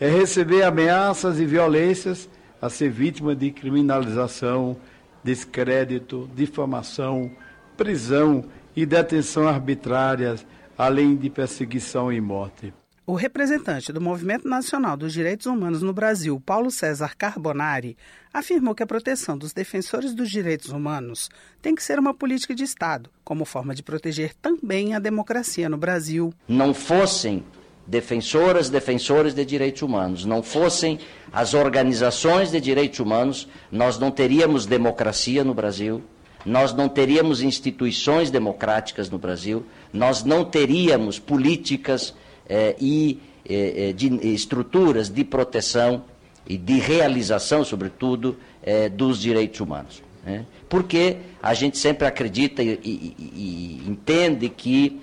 [0.00, 2.28] é receber ameaças e violências
[2.60, 4.76] a ser vítima de criminalização,
[5.22, 7.30] descrédito, difamação,
[7.76, 10.46] prisão e detenção arbitrárias,
[10.76, 12.72] além de perseguição e morte.
[13.06, 17.98] O representante do Movimento Nacional dos Direitos Humanos no Brasil, Paulo César Carbonari,
[18.32, 21.28] afirmou que a proteção dos defensores dos direitos humanos
[21.60, 25.76] tem que ser uma política de Estado, como forma de proteger também a democracia no
[25.76, 26.32] Brasil.
[26.48, 27.44] Não fossem
[27.86, 30.98] defensoras, defensores de direitos humanos, não fossem
[31.30, 36.02] as organizações de direitos humanos, nós não teríamos democracia no Brasil,
[36.42, 42.14] nós não teríamos instituições democráticas no Brasil, nós não teríamos políticas
[42.48, 46.04] eh, e eh, de estruturas de proteção
[46.46, 48.36] e de realização, sobretudo,
[48.92, 50.02] dos direitos humanos.
[50.24, 50.44] Né?
[50.68, 55.00] Porque a gente sempre acredita e, e, e entende que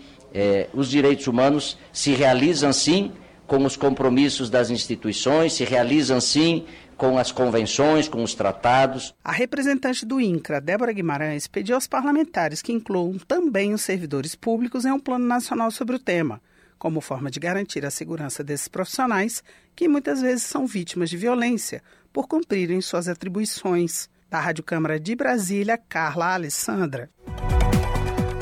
[0.73, 3.11] os direitos humanos se realizam sim
[3.47, 6.65] com os compromissos das instituições, se realizam sim
[7.01, 9.11] com as convenções, com os tratados.
[9.25, 14.85] A representante do INCRA, Débora Guimarães, pediu aos parlamentares que incluam também os servidores públicos
[14.85, 16.39] em um plano nacional sobre o tema,
[16.81, 19.43] como forma de garantir a segurança desses profissionais
[19.75, 24.09] que muitas vezes são vítimas de violência por cumprirem suas atribuições.
[24.27, 27.07] Da Rádio Câmara de Brasília, Carla Alessandra.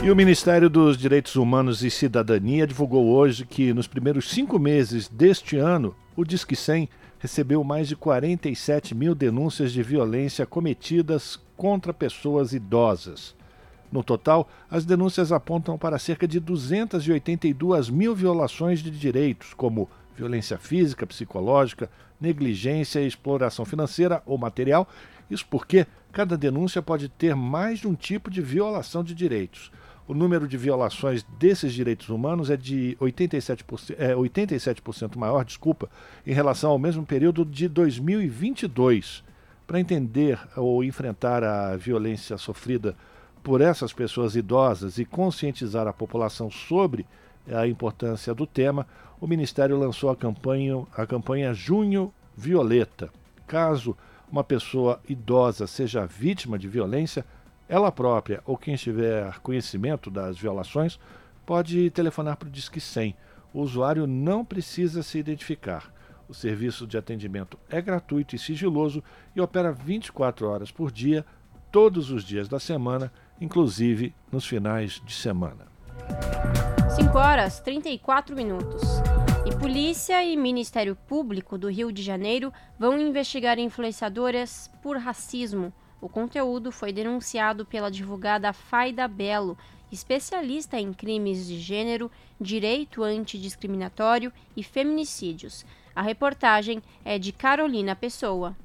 [0.01, 5.09] E o Ministério dos Direitos Humanos e Cidadania divulgou hoje que, nos primeiros cinco meses
[5.09, 6.87] deste ano, o Disque 100
[7.19, 13.35] recebeu mais de 47 mil denúncias de violência cometidas contra pessoas idosas.
[13.91, 20.57] No total, as denúncias apontam para cerca de 282 mil violações de direitos, como violência
[20.57, 24.87] física, psicológica, negligência e exploração financeira ou material.
[25.29, 29.71] Isso porque cada denúncia pode ter mais de um tipo de violação de direitos
[30.09, 35.87] o número de violações desses direitos humanos é de 87%, é, 87% maior, desculpa,
[36.25, 39.23] em relação ao mesmo período de 2022.
[39.67, 42.95] Para entender ou enfrentar a violência sofrida
[43.43, 47.05] por essas pessoas idosas e conscientizar a população sobre
[47.51, 48.85] a importância do tema,
[49.19, 53.09] o Ministério lançou a campanha, a campanha Junho Violeta.
[53.47, 53.97] Caso
[54.31, 57.25] uma pessoa idosa seja vítima de violência,
[57.67, 60.99] ela própria ou quem tiver conhecimento das violações
[61.45, 63.15] pode telefonar para o Disque 100.
[63.53, 65.91] O usuário não precisa se identificar.
[66.27, 69.03] O serviço de atendimento é gratuito e sigiloso
[69.35, 71.25] e opera 24 horas por dia,
[71.71, 75.67] todos os dias da semana, inclusive nos finais de semana.
[76.95, 78.81] 5 horas 34 minutos.
[79.45, 85.73] E polícia e Ministério Público do Rio de Janeiro vão investigar influenciadoras por racismo.
[86.01, 89.57] O conteúdo foi denunciado pela advogada Faida Belo,
[89.91, 95.65] especialista em crimes de gênero, direito antidiscriminatório e feminicídios.
[95.95, 98.55] A reportagem é de Carolina Pessoa.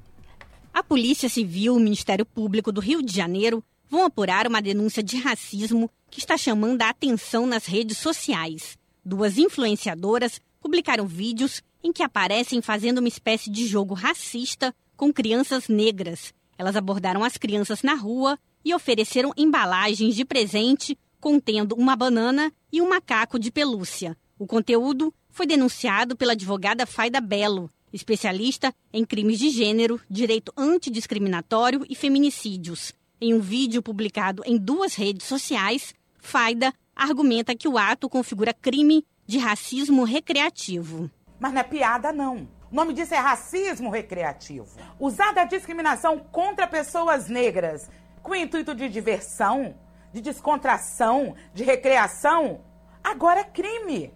[0.73, 5.01] A Polícia Civil e o Ministério Público do Rio de Janeiro vão apurar uma denúncia
[5.01, 8.77] de racismo que está chamando a atenção nas redes sociais.
[9.03, 15.67] Duas influenciadoras publicaram vídeos em que aparecem fazendo uma espécie de jogo racista com crianças
[15.67, 16.33] negras.
[16.57, 22.81] Elas abordaram as crianças na rua e ofereceram embalagens de presente contendo uma banana e
[22.81, 24.17] um macaco de pelúcia.
[24.39, 31.85] O conteúdo foi denunciado pela advogada Faida Belo, especialista em crimes de gênero, direito antidiscriminatório
[31.89, 32.93] e feminicídios.
[33.25, 39.03] Em um vídeo publicado em duas redes sociais, Faida argumenta que o ato configura crime
[39.25, 41.09] de racismo recreativo.
[41.39, 42.47] Mas não é piada, não.
[42.71, 44.67] O nome disso é racismo recreativo.
[44.99, 47.89] Usada a discriminação contra pessoas negras
[48.21, 49.73] com o intuito de diversão,
[50.13, 52.61] de descontração, de recreação,
[53.03, 54.13] agora é crime.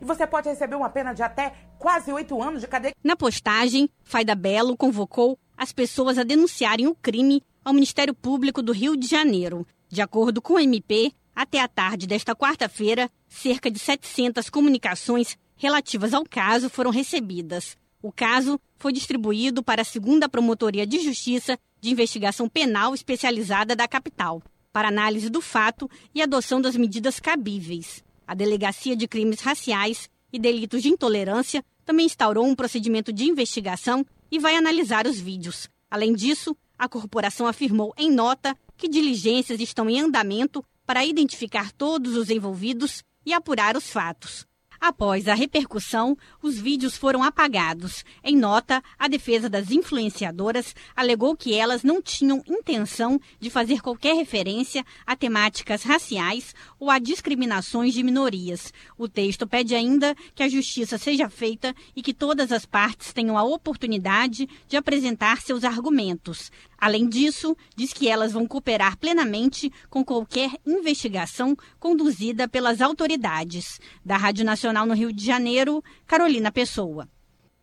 [0.00, 2.96] E você pode receber uma pena de até quase oito anos de cadeia.
[3.04, 8.72] Na postagem, Faida Belo convocou as pessoas a denunciarem o crime ao Ministério Público do
[8.72, 9.66] Rio de Janeiro.
[9.88, 16.14] De acordo com o MP, até a tarde desta quarta-feira, cerca de 700 comunicações relativas
[16.14, 17.76] ao caso foram recebidas.
[18.02, 23.86] O caso foi distribuído para a segunda Promotoria de Justiça de Investigação Penal Especializada da
[23.86, 24.42] capital,
[24.72, 28.02] para análise do fato e adoção das medidas cabíveis.
[28.26, 34.06] A Delegacia de Crimes Raciais e Delitos de Intolerância também instaurou um procedimento de investigação
[34.30, 35.68] e vai analisar os vídeos.
[35.90, 42.16] Além disso, a corporação afirmou em nota que diligências estão em andamento para identificar todos
[42.16, 44.48] os envolvidos e apurar os fatos.
[44.80, 48.02] Após a repercussão, os vídeos foram apagados.
[48.24, 54.14] Em nota, a defesa das influenciadoras alegou que elas não tinham intenção de fazer qualquer
[54.16, 58.72] referência a temáticas raciais ou a discriminações de minorias.
[58.96, 63.36] O texto pede ainda que a justiça seja feita e que todas as partes tenham
[63.36, 66.50] a oportunidade de apresentar seus argumentos.
[66.80, 73.78] Além disso, diz que elas vão cooperar plenamente com qualquer investigação conduzida pelas autoridades.
[74.04, 77.06] Da Rádio Nacional no Rio de Janeiro, Carolina Pessoa.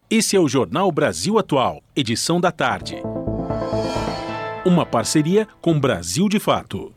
[0.09, 2.95] Esse é o Jornal Brasil Atual, edição da tarde.
[4.63, 6.93] Uma parceria com Brasil de Fato.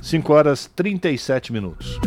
[0.00, 1.98] 5 horas 37 minutos.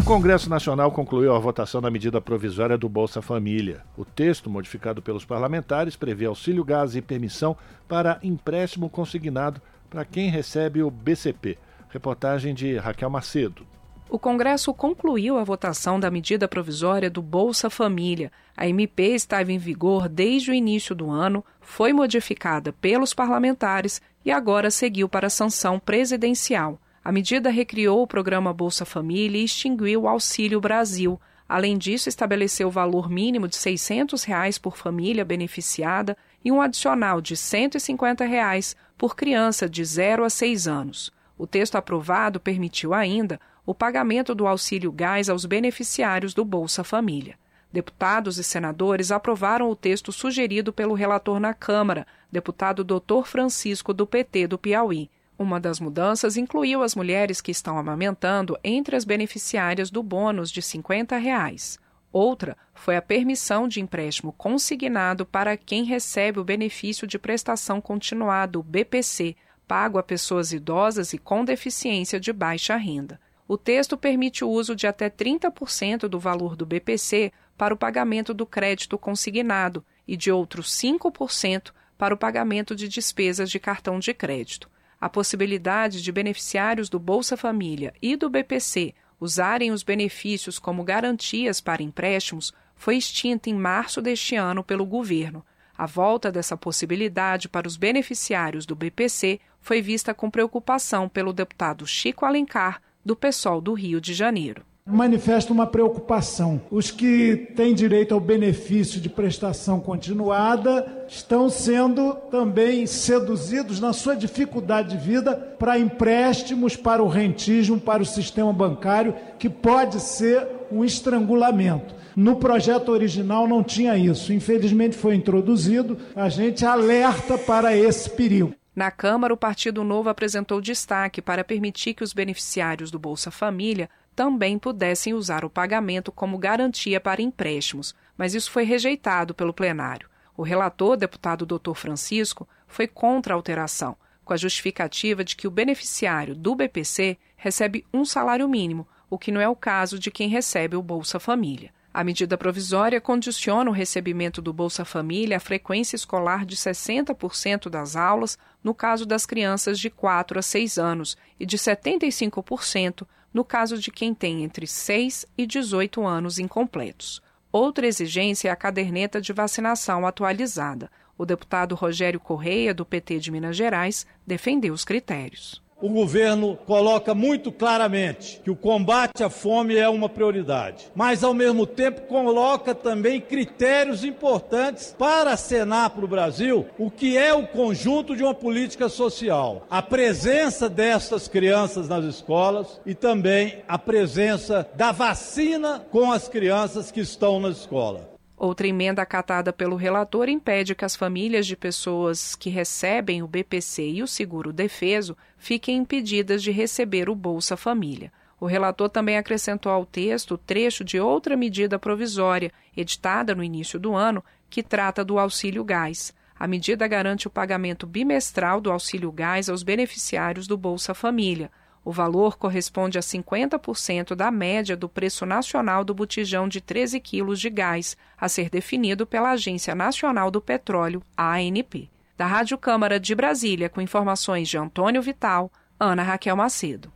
[0.00, 3.82] O Congresso Nacional concluiu a votação da medida provisória do Bolsa Família.
[3.98, 7.54] O texto, modificado pelos parlamentares, prevê auxílio gás e permissão
[7.86, 11.58] para empréstimo consignado para quem recebe o BCP.
[11.90, 13.66] Reportagem de Raquel Macedo.
[14.08, 18.32] O Congresso concluiu a votação da medida provisória do Bolsa Família.
[18.56, 24.32] A MP estava em vigor desde o início do ano, foi modificada pelos parlamentares e
[24.32, 26.80] agora seguiu para a sanção presidencial.
[27.02, 31.18] A medida recriou o programa Bolsa Família e extinguiu o Auxílio Brasil.
[31.48, 37.22] Além disso, estabeleceu o valor mínimo de 600 reais por família beneficiada e um adicional
[37.22, 41.10] de 150 reais por criança de 0 a 6 anos.
[41.38, 47.38] O texto aprovado permitiu ainda o pagamento do auxílio gás aos beneficiários do Bolsa Família.
[47.72, 53.24] Deputados e senadores aprovaram o texto sugerido pelo relator na Câmara, deputado Dr.
[53.24, 55.08] Francisco do PT do Piauí.
[55.40, 60.60] Uma das mudanças incluiu as mulheres que estão amamentando entre as beneficiárias do bônus de
[60.60, 61.78] 50 reais.
[62.12, 68.58] Outra foi a permissão de empréstimo consignado para quem recebe o benefício de prestação continuada,
[68.58, 69.34] o BPC,
[69.66, 73.18] pago a pessoas idosas e com deficiência de baixa renda.
[73.48, 78.34] O texto permite o uso de até 30% do valor do BPC para o pagamento
[78.34, 84.12] do crédito consignado e de outros 5% para o pagamento de despesas de cartão de
[84.12, 84.68] crédito
[85.00, 91.60] a possibilidade de beneficiários do Bolsa Família e do BPC usarem os benefícios como garantias
[91.60, 95.44] para empréstimos foi extinta em março deste ano pelo governo.
[95.76, 101.86] A volta dessa possibilidade para os beneficiários do BPC foi vista com preocupação pelo deputado
[101.86, 104.64] Chico Alencar, do PSOL do Rio de Janeiro.
[104.90, 106.60] Manifesta uma preocupação.
[106.70, 114.14] Os que têm direito ao benefício de prestação continuada estão sendo também seduzidos na sua
[114.14, 120.46] dificuldade de vida para empréstimos, para o rentismo, para o sistema bancário, que pode ser
[120.70, 121.94] um estrangulamento.
[122.14, 124.32] No projeto original não tinha isso.
[124.32, 125.96] Infelizmente foi introduzido.
[126.14, 128.54] A gente alerta para esse perigo.
[128.74, 133.90] Na Câmara, o Partido Novo apresentou destaque para permitir que os beneficiários do Bolsa Família
[134.14, 140.08] também pudessem usar o pagamento como garantia para empréstimos, mas isso foi rejeitado pelo plenário.
[140.36, 141.74] O relator, deputado Dr.
[141.74, 147.84] Francisco, foi contra a alteração, com a justificativa de que o beneficiário do BPC recebe
[147.92, 151.72] um salário mínimo, o que não é o caso de quem recebe o Bolsa Família.
[151.92, 157.96] A medida provisória condiciona o recebimento do Bolsa Família à frequência escolar de 60% das
[157.96, 163.78] aulas no caso das crianças de 4 a 6 anos e de 75% no caso
[163.78, 167.22] de quem tem entre 6 e 18 anos incompletos.
[167.52, 170.90] Outra exigência é a caderneta de vacinação atualizada.
[171.16, 177.14] O deputado Rogério Correia, do PT de Minas Gerais, defendeu os critérios o governo coloca
[177.14, 182.74] muito claramente que o combate à fome é uma prioridade, mas ao mesmo tempo coloca
[182.74, 188.34] também critérios importantes para acenar para o Brasil o que é o conjunto de uma
[188.34, 189.66] política social.
[189.70, 196.90] A presença dessas crianças nas escolas e também a presença da vacina com as crianças
[196.90, 198.10] que estão na escola.
[198.40, 203.82] Outra emenda acatada pelo relator impede que as famílias de pessoas que recebem o BPC
[203.90, 208.12] e o seguro defeso fiquem impedidas de receber o Bolsa Família.
[208.38, 213.78] O relator também acrescentou ao texto o trecho de outra medida provisória, editada no início
[213.78, 216.14] do ano, que trata do auxílio gás.
[216.38, 221.50] A medida garante o pagamento bimestral do auxílio gás aos beneficiários do Bolsa Família.
[221.82, 227.40] O valor corresponde a 50% da média do preço nacional do botijão de 13 quilos
[227.40, 231.90] de gás, a ser definido pela Agência Nacional do Petróleo, ANP.
[232.20, 236.92] Da Rádio Câmara de Brasília, com informações de Antônio Vital, Ana Raquel Macedo.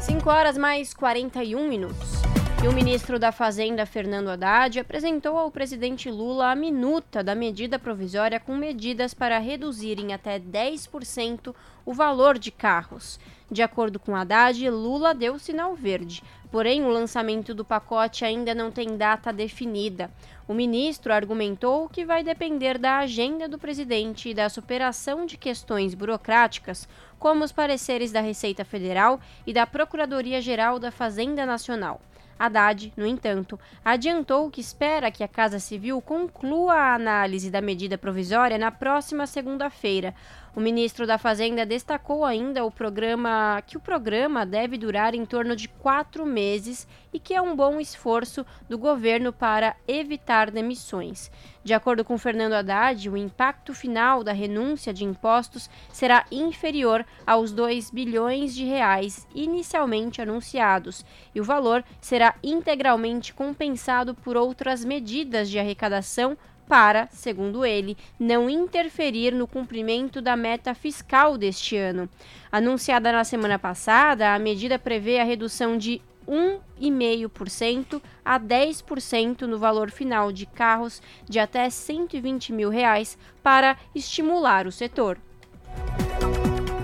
[0.00, 2.14] 5 horas mais 41 minutos.
[2.60, 7.78] E o ministro da Fazenda, Fernando Haddad, apresentou ao presidente Lula a minuta da medida
[7.78, 11.54] provisória com medidas para reduzir em até 10%
[11.86, 13.20] o valor de carros.
[13.48, 18.70] De acordo com Haddad, Lula deu sinal verde, porém o lançamento do pacote ainda não
[18.70, 20.10] tem data definida.
[20.46, 25.94] O ministro argumentou que vai depender da agenda do presidente e da superação de questões
[25.94, 26.88] burocráticas,
[27.18, 32.00] como os pareceres da Receita Federal e da Procuradoria-Geral da Fazenda Nacional.
[32.38, 37.98] Haddad, no entanto, adiantou que espera que a Casa Civil conclua a análise da medida
[37.98, 40.14] provisória na próxima segunda-feira,
[40.58, 45.54] o ministro da Fazenda destacou ainda o programa que o programa deve durar em torno
[45.54, 51.30] de quatro meses e que é um bom esforço do governo para evitar demissões.
[51.62, 57.52] De acordo com Fernando Haddad, o impacto final da renúncia de impostos será inferior aos
[57.52, 65.48] 2 bilhões de reais inicialmente anunciados, e o valor será integralmente compensado por outras medidas
[65.48, 66.36] de arrecadação
[66.68, 72.08] para, segundo ele, não interferir no cumprimento da meta fiscal deste ano.
[72.52, 79.90] Anunciada na semana passada, a medida prevê a redução de 1,5% a 10% no valor
[79.90, 85.18] final de carros de até 120 mil reais para estimular o setor.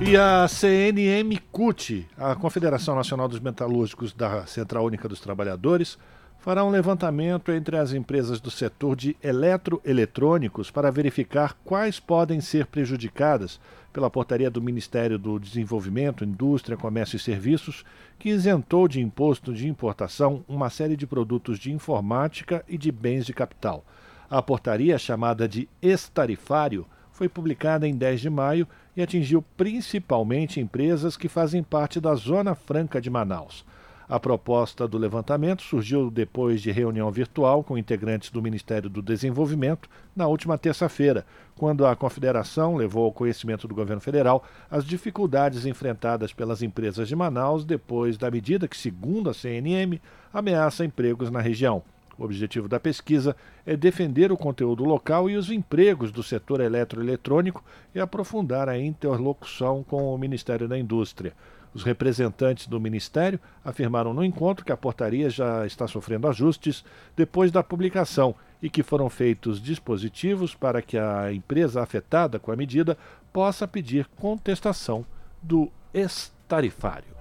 [0.00, 5.98] E a CNM CUT, a Confederação Nacional dos Metalúrgicos da Central Única dos Trabalhadores,
[6.44, 12.66] fará um levantamento entre as empresas do setor de eletroeletrônicos para verificar quais podem ser
[12.66, 13.58] prejudicadas
[13.94, 17.82] pela portaria do Ministério do Desenvolvimento, Indústria, Comércio e Serviços,
[18.18, 23.24] que isentou de imposto de importação uma série de produtos de informática e de bens
[23.24, 23.82] de capital.
[24.28, 31.16] A portaria, chamada de estarifário, foi publicada em 10 de maio e atingiu principalmente empresas
[31.16, 33.64] que fazem parte da Zona Franca de Manaus.
[34.06, 39.88] A proposta do levantamento surgiu depois de reunião virtual com integrantes do Ministério do Desenvolvimento
[40.14, 41.24] na última terça-feira,
[41.56, 47.16] quando a Confederação levou ao conhecimento do governo federal as dificuldades enfrentadas pelas empresas de
[47.16, 49.98] Manaus depois da medida que, segundo a CNM,
[50.32, 51.82] ameaça empregos na região.
[52.18, 53.34] O objetivo da pesquisa
[53.64, 59.82] é defender o conteúdo local e os empregos do setor eletroeletrônico e aprofundar a interlocução
[59.82, 61.32] com o Ministério da Indústria.
[61.74, 66.84] Os representantes do Ministério afirmaram no encontro que a portaria já está sofrendo ajustes
[67.16, 72.56] depois da publicação e que foram feitos dispositivos para que a empresa afetada com a
[72.56, 72.96] medida
[73.32, 75.04] possa pedir contestação
[75.42, 77.12] do ex-tarifário.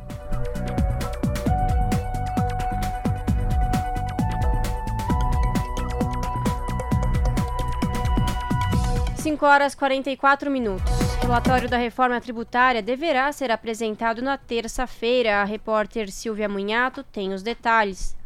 [9.23, 10.91] 5 horas 44 minutos.
[11.21, 15.37] Relatório da reforma tributária deverá ser apresentado na terça-feira.
[15.37, 18.17] A repórter Silvia Munhato tem os detalhes.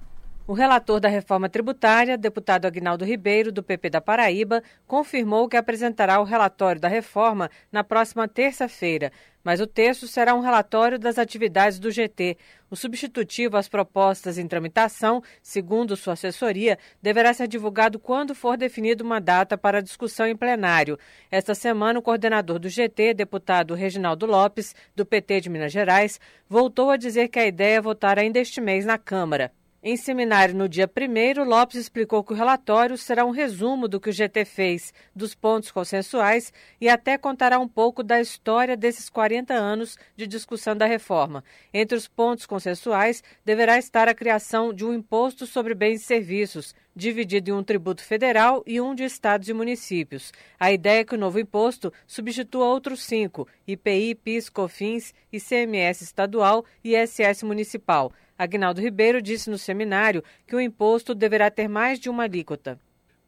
[0.48, 6.20] O relator da reforma tributária, deputado Agnaldo Ribeiro, do PP da Paraíba, confirmou que apresentará
[6.20, 9.12] o relatório da reforma na próxima terça-feira,
[9.48, 12.36] mas o texto será um relatório das atividades do GT.
[12.70, 19.06] O substitutivo às propostas em tramitação, segundo sua assessoria, deverá ser divulgado quando for definida
[19.06, 21.00] uma data para discussão em plenário.
[21.32, 26.20] Esta semana, o coordenador do GT, deputado Reginaldo Lopes, do PT de Minas Gerais,
[26.50, 29.54] voltou a dizer que a ideia é votar ainda este mês na Câmara.
[29.84, 34.10] Em seminário no dia 1, Lopes explicou que o relatório será um resumo do que
[34.10, 36.52] o GT fez, dos pontos consensuais
[36.82, 41.44] e até contará um pouco da história desses 40 anos de discussão da reforma.
[41.72, 46.74] Entre os pontos consensuais deverá estar a criação de um imposto sobre bens e serviços,
[46.96, 50.34] dividido em um tributo federal e um de estados e municípios.
[50.60, 56.66] A ideia é que o novo imposto substitua outros cinco: IPI, PIS, COFINS, ICMS estadual
[56.84, 58.12] e ISS municipal.
[58.38, 62.80] Agnaldo Ribeiro disse no seminário que o imposto deverá ter mais de uma alíquota.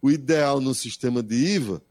[0.02, 1.82] O ideal no sistema de IVA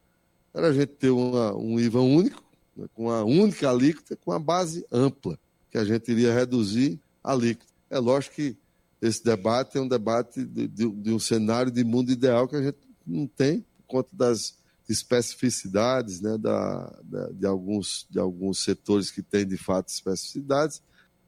[0.55, 2.43] era a gente ter uma, um IVA único,
[2.77, 5.39] né, com uma única alíquota, com uma base ampla,
[5.71, 7.73] que a gente iria reduzir a alíquota.
[7.91, 8.57] É lógico que
[9.01, 12.63] esse debate é um debate de, de, de um cenário de mundo ideal que a
[12.63, 14.59] gente não tem, por conta das
[14.89, 20.83] especificidades né, da, da, de, alguns, de alguns setores que têm de fato especificidades,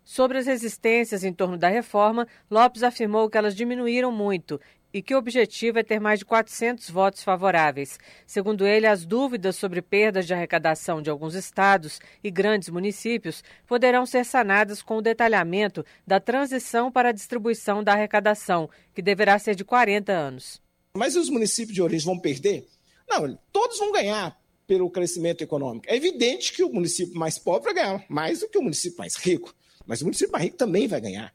[0.04, 4.60] Sobre as resistências em torno da reforma, Lopes afirmou que elas diminuíram muito
[4.92, 7.98] e que o objetivo é ter mais de 400 votos favoráveis.
[8.26, 14.04] Segundo ele, as dúvidas sobre perdas de arrecadação de alguns estados e grandes municípios poderão
[14.04, 19.54] ser sanadas com o detalhamento da transição para a distribuição da arrecadação, que deverá ser
[19.54, 20.60] de 40 anos.
[20.96, 22.66] Mas os municípios de origem vão perder?
[23.08, 24.36] Não, todos vão ganhar
[24.66, 25.86] pelo crescimento econômico.
[25.88, 29.16] É evidente que o município mais pobre vai ganhar mais do que o município mais
[29.16, 29.54] rico.
[29.86, 31.34] Mas o município mais rico também vai ganhar.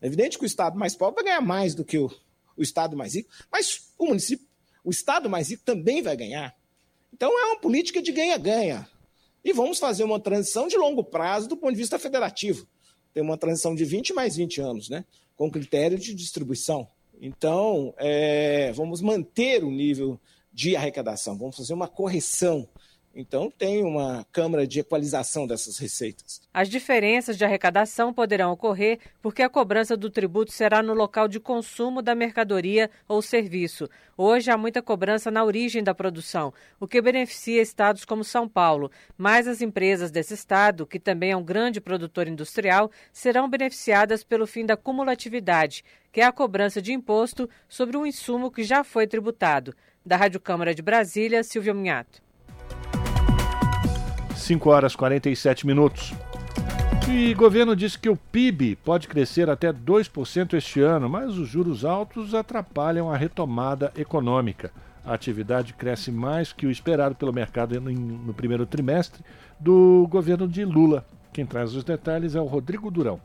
[0.00, 2.10] É evidente que o estado mais pobre vai ganhar mais do que o,
[2.56, 4.46] o estado mais rico, mas o município,
[4.84, 6.56] o estado mais rico também vai ganhar.
[7.12, 8.88] Então é uma política de ganha-ganha.
[9.44, 12.66] E vamos fazer uma transição de longo prazo do ponto de vista federativo.
[13.14, 15.04] Tem uma transição de 20 mais 20 anos, né?
[15.36, 16.88] Com critério de distribuição.
[17.20, 20.20] Então, é, vamos manter o nível
[20.52, 22.68] de arrecadação, vamos fazer uma correção
[23.20, 26.40] então, tem uma câmara de equalização dessas receitas.
[26.54, 31.40] As diferenças de arrecadação poderão ocorrer porque a cobrança do tributo será no local de
[31.40, 33.90] consumo da mercadoria ou serviço.
[34.16, 38.88] Hoje há muita cobrança na origem da produção, o que beneficia estados como São Paulo.
[39.16, 44.46] Mas as empresas desse estado, que também é um grande produtor industrial, serão beneficiadas pelo
[44.46, 49.08] fim da cumulatividade, que é a cobrança de imposto sobre um insumo que já foi
[49.08, 49.74] tributado.
[50.06, 52.27] Da Rádio Câmara de Brasília, Silvio Minhato.
[54.38, 56.14] 5 horas 47 minutos.
[57.10, 61.48] E o governo disse que o PIB pode crescer até 2% este ano, mas os
[61.48, 64.70] juros altos atrapalham a retomada econômica.
[65.04, 69.22] A atividade cresce mais que o esperado pelo mercado no primeiro trimestre
[69.58, 71.04] do governo de Lula.
[71.32, 73.20] Quem traz os detalhes é o Rodrigo Durão.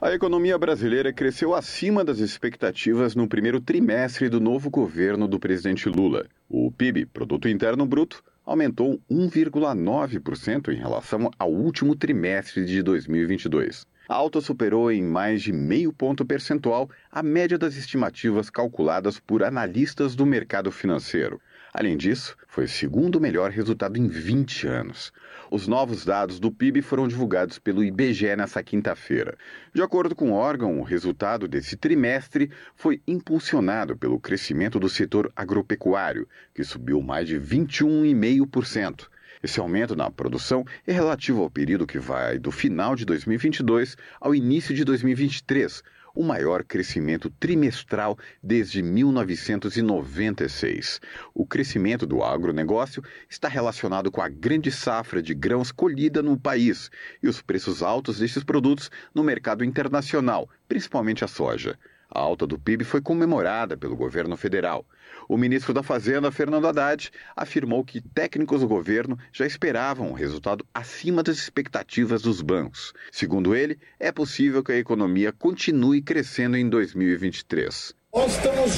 [0.00, 5.88] A economia brasileira cresceu acima das expectativas no primeiro trimestre do novo governo do presidente
[5.88, 6.26] Lula.
[6.48, 13.84] O PIB, Produto Interno Bruto, aumentou 1,9% em relação ao último trimestre de 2022.
[14.08, 19.42] A alta superou em mais de meio ponto percentual a média das estimativas calculadas por
[19.42, 21.40] analistas do mercado financeiro.
[21.74, 25.12] Além disso, foi o segundo melhor resultado em 20 anos.
[25.48, 29.38] Os novos dados do PIB foram divulgados pelo IBGE nesta quinta-feira.
[29.72, 35.30] De acordo com o órgão, o resultado desse trimestre foi impulsionado pelo crescimento do setor
[35.36, 39.06] agropecuário, que subiu mais de 21,5%.
[39.40, 44.34] Esse aumento na produção é relativo ao período que vai do final de 2022 ao
[44.34, 45.84] início de 2023,
[46.16, 50.98] o maior crescimento trimestral desde 1996.
[51.34, 56.90] O crescimento do agronegócio está relacionado com a grande safra de grãos colhida no país
[57.22, 61.78] e os preços altos destes produtos no mercado internacional, principalmente a soja.
[62.10, 64.86] A alta do PIB foi comemorada pelo governo federal.
[65.28, 70.64] O ministro da Fazenda, Fernando Haddad, afirmou que técnicos do governo já esperavam um resultado
[70.72, 72.92] acima das expectativas dos bancos.
[73.10, 77.94] Segundo ele, é possível que a economia continue crescendo em 2023.
[78.14, 78.72] Nós estamos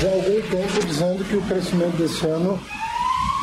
[0.00, 2.58] já há algum tempo dizendo que o crescimento desse ano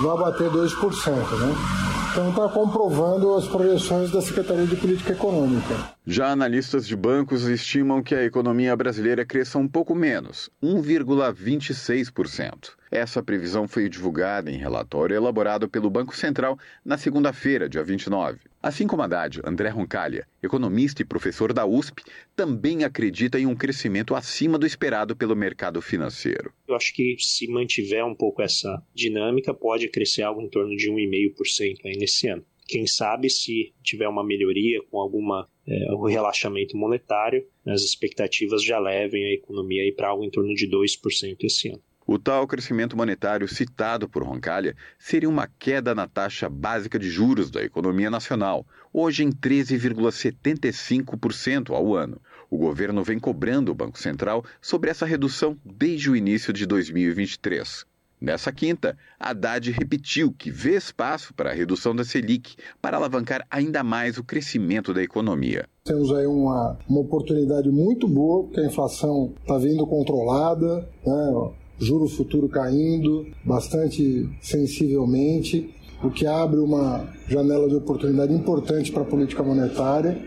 [0.01, 1.94] vai bater 2%, né?
[2.15, 5.75] Então está comprovando as projeções da Secretaria de Política Econômica.
[6.07, 12.69] Já analistas de bancos estimam que a economia brasileira cresça um pouco menos, 1,26%.
[12.95, 18.39] Essa previsão foi divulgada em relatório elaborado pelo Banco Central na segunda-feira, dia 29.
[18.63, 22.03] Assim como Haddad, André Roncalha, economista e professor da USP,
[22.37, 26.53] também acredita em um crescimento acima do esperado pelo mercado financeiro.
[26.65, 30.89] Eu acho que se mantiver um pouco essa dinâmica, pode crescer algo em torno de
[30.89, 32.45] 1,5% aí nesse ano.
[32.65, 39.25] Quem sabe se tiver uma melhoria com alguma é, relaxamento monetário, as expectativas já levem
[39.25, 41.83] a economia para algo em torno de 2% esse ano.
[42.07, 47.49] O tal crescimento monetário citado por Roncalha seria uma queda na taxa básica de juros
[47.49, 52.21] da economia nacional, hoje em 13,75% ao ano.
[52.47, 57.87] O governo vem cobrando o Banco Central sobre essa redução desde o início de 2023.
[58.21, 63.83] Nessa quinta, Haddad repetiu que vê espaço para a redução da Selic para alavancar ainda
[63.83, 65.67] mais o crescimento da economia.
[65.83, 71.33] Temos aí uma, uma oportunidade muito boa, porque a inflação está vindo controlada, né?
[71.79, 75.69] Juro futuro caindo bastante sensivelmente,
[76.03, 80.17] o que abre uma janela de oportunidade importante para a política monetária.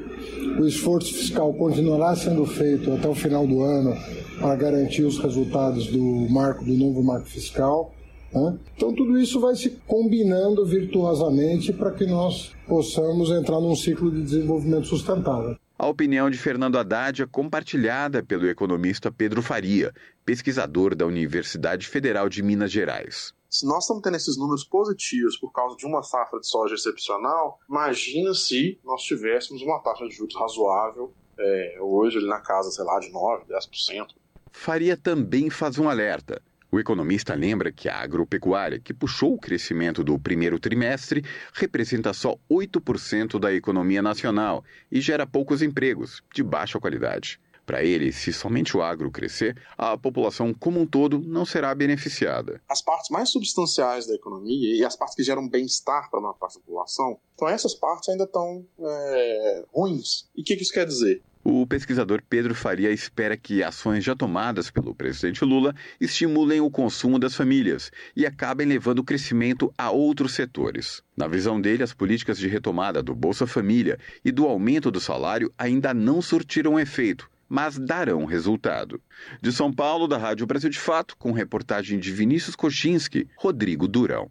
[0.59, 3.95] O esforço fiscal continuará sendo feito até o final do ano
[4.41, 7.93] para garantir os resultados do marco do novo marco fiscal.
[8.33, 8.59] Né?
[8.77, 14.23] Então tudo isso vai se combinando virtuosamente para que nós possamos entrar num ciclo de
[14.23, 15.57] desenvolvimento sustentável.
[15.81, 22.29] A opinião de Fernando Haddad é compartilhada pelo economista Pedro Faria, pesquisador da Universidade Federal
[22.29, 23.33] de Minas Gerais.
[23.49, 27.61] Se nós estamos tendo esses números positivos por causa de uma safra de soja excepcional,
[27.71, 32.85] imagina se nós tivéssemos uma taxa de juros razoável, é, hoje ali na casa, sei
[32.85, 34.09] lá, de 9%, 10%.
[34.51, 36.43] Faria também faz um alerta.
[36.71, 42.37] O economista lembra que a agropecuária, que puxou o crescimento do primeiro trimestre, representa só
[42.51, 44.63] 8% da economia nacional
[44.93, 47.41] e gera poucos empregos, de baixa qualidade.
[47.65, 52.61] Para ele, se somente o agro crescer, a população como um todo não será beneficiada.
[52.69, 56.55] As partes mais substanciais da economia e as partes que geram bem-estar para uma parte
[56.55, 60.29] da população, então essas partes ainda estão é, ruins.
[60.35, 61.23] E o que isso quer dizer?
[61.51, 67.19] O pesquisador Pedro Faria espera que ações já tomadas pelo presidente Lula estimulem o consumo
[67.19, 71.03] das famílias e acabem levando o crescimento a outros setores.
[71.17, 75.51] Na visão dele, as políticas de retomada do Bolsa Família e do aumento do salário
[75.57, 79.01] ainda não surtiram efeito, mas darão resultado.
[79.41, 84.31] De São Paulo, da Rádio Brasil de Fato, com reportagem de Vinícius Kochinski, Rodrigo Durão.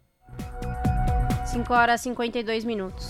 [1.50, 3.08] 5 horas e 52 minutos.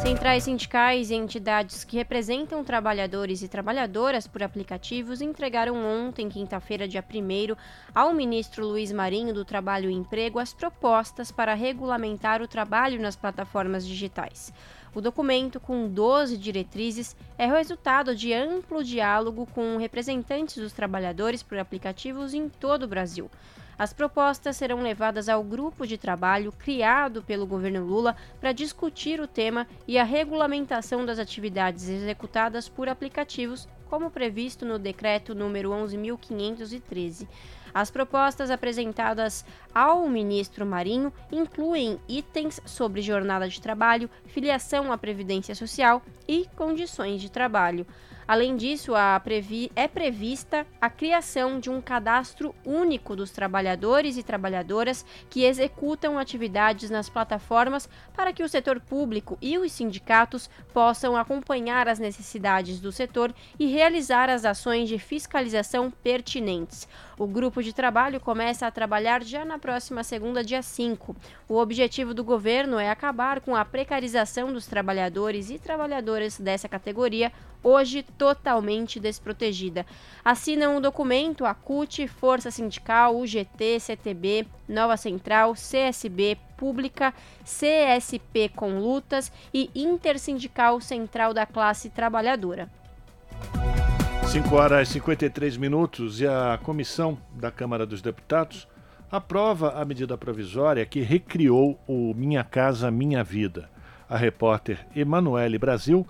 [0.00, 7.04] Centrais sindicais e entidades que representam trabalhadores e trabalhadoras por aplicativos entregaram ontem, quinta-feira, dia
[7.04, 7.54] 1,
[7.94, 13.16] ao ministro Luiz Marinho do Trabalho e Emprego as propostas para regulamentar o trabalho nas
[13.16, 14.50] plataformas digitais.
[14.94, 21.58] O documento, com 12 diretrizes, é resultado de amplo diálogo com representantes dos trabalhadores por
[21.58, 23.30] aplicativos em todo o Brasil.
[23.78, 29.26] As propostas serão levadas ao grupo de trabalho criado pelo governo Lula para discutir o
[29.26, 37.28] tema e a regulamentação das atividades executadas por aplicativos, como previsto no decreto número 11513.
[37.72, 39.44] As propostas apresentadas
[39.74, 47.20] ao ministro Marinho incluem itens sobre jornada de trabalho, filiação à previdência social e condições
[47.20, 47.84] de trabalho.
[48.26, 55.04] Além disso, previ é prevista a criação de um cadastro único dos trabalhadores e trabalhadoras
[55.28, 61.86] que executam atividades nas plataformas para que o setor público e os sindicatos possam acompanhar
[61.86, 66.88] as necessidades do setor e realizar as ações de fiscalização pertinentes.
[67.18, 71.14] O grupo de trabalho começa a trabalhar já na próxima segunda, dia 5.
[71.48, 77.30] O objetivo do governo é acabar com a precarização dos trabalhadores e trabalhadoras dessa categoria,
[77.64, 79.84] hoje totalmente desprotegida.
[80.24, 87.12] Assinam o documento a CUT, Força Sindical, UGT, CTB, Nova Central, CSB, Pública,
[87.42, 92.70] CSP com Lutas e Intersindical Central da Classe Trabalhadora.
[94.26, 98.66] 5 horas e 53 minutos e a comissão da Câmara dos Deputados
[99.10, 103.70] aprova a medida provisória que recriou o Minha Casa Minha Vida.
[104.08, 106.04] A repórter Emanuele Brasil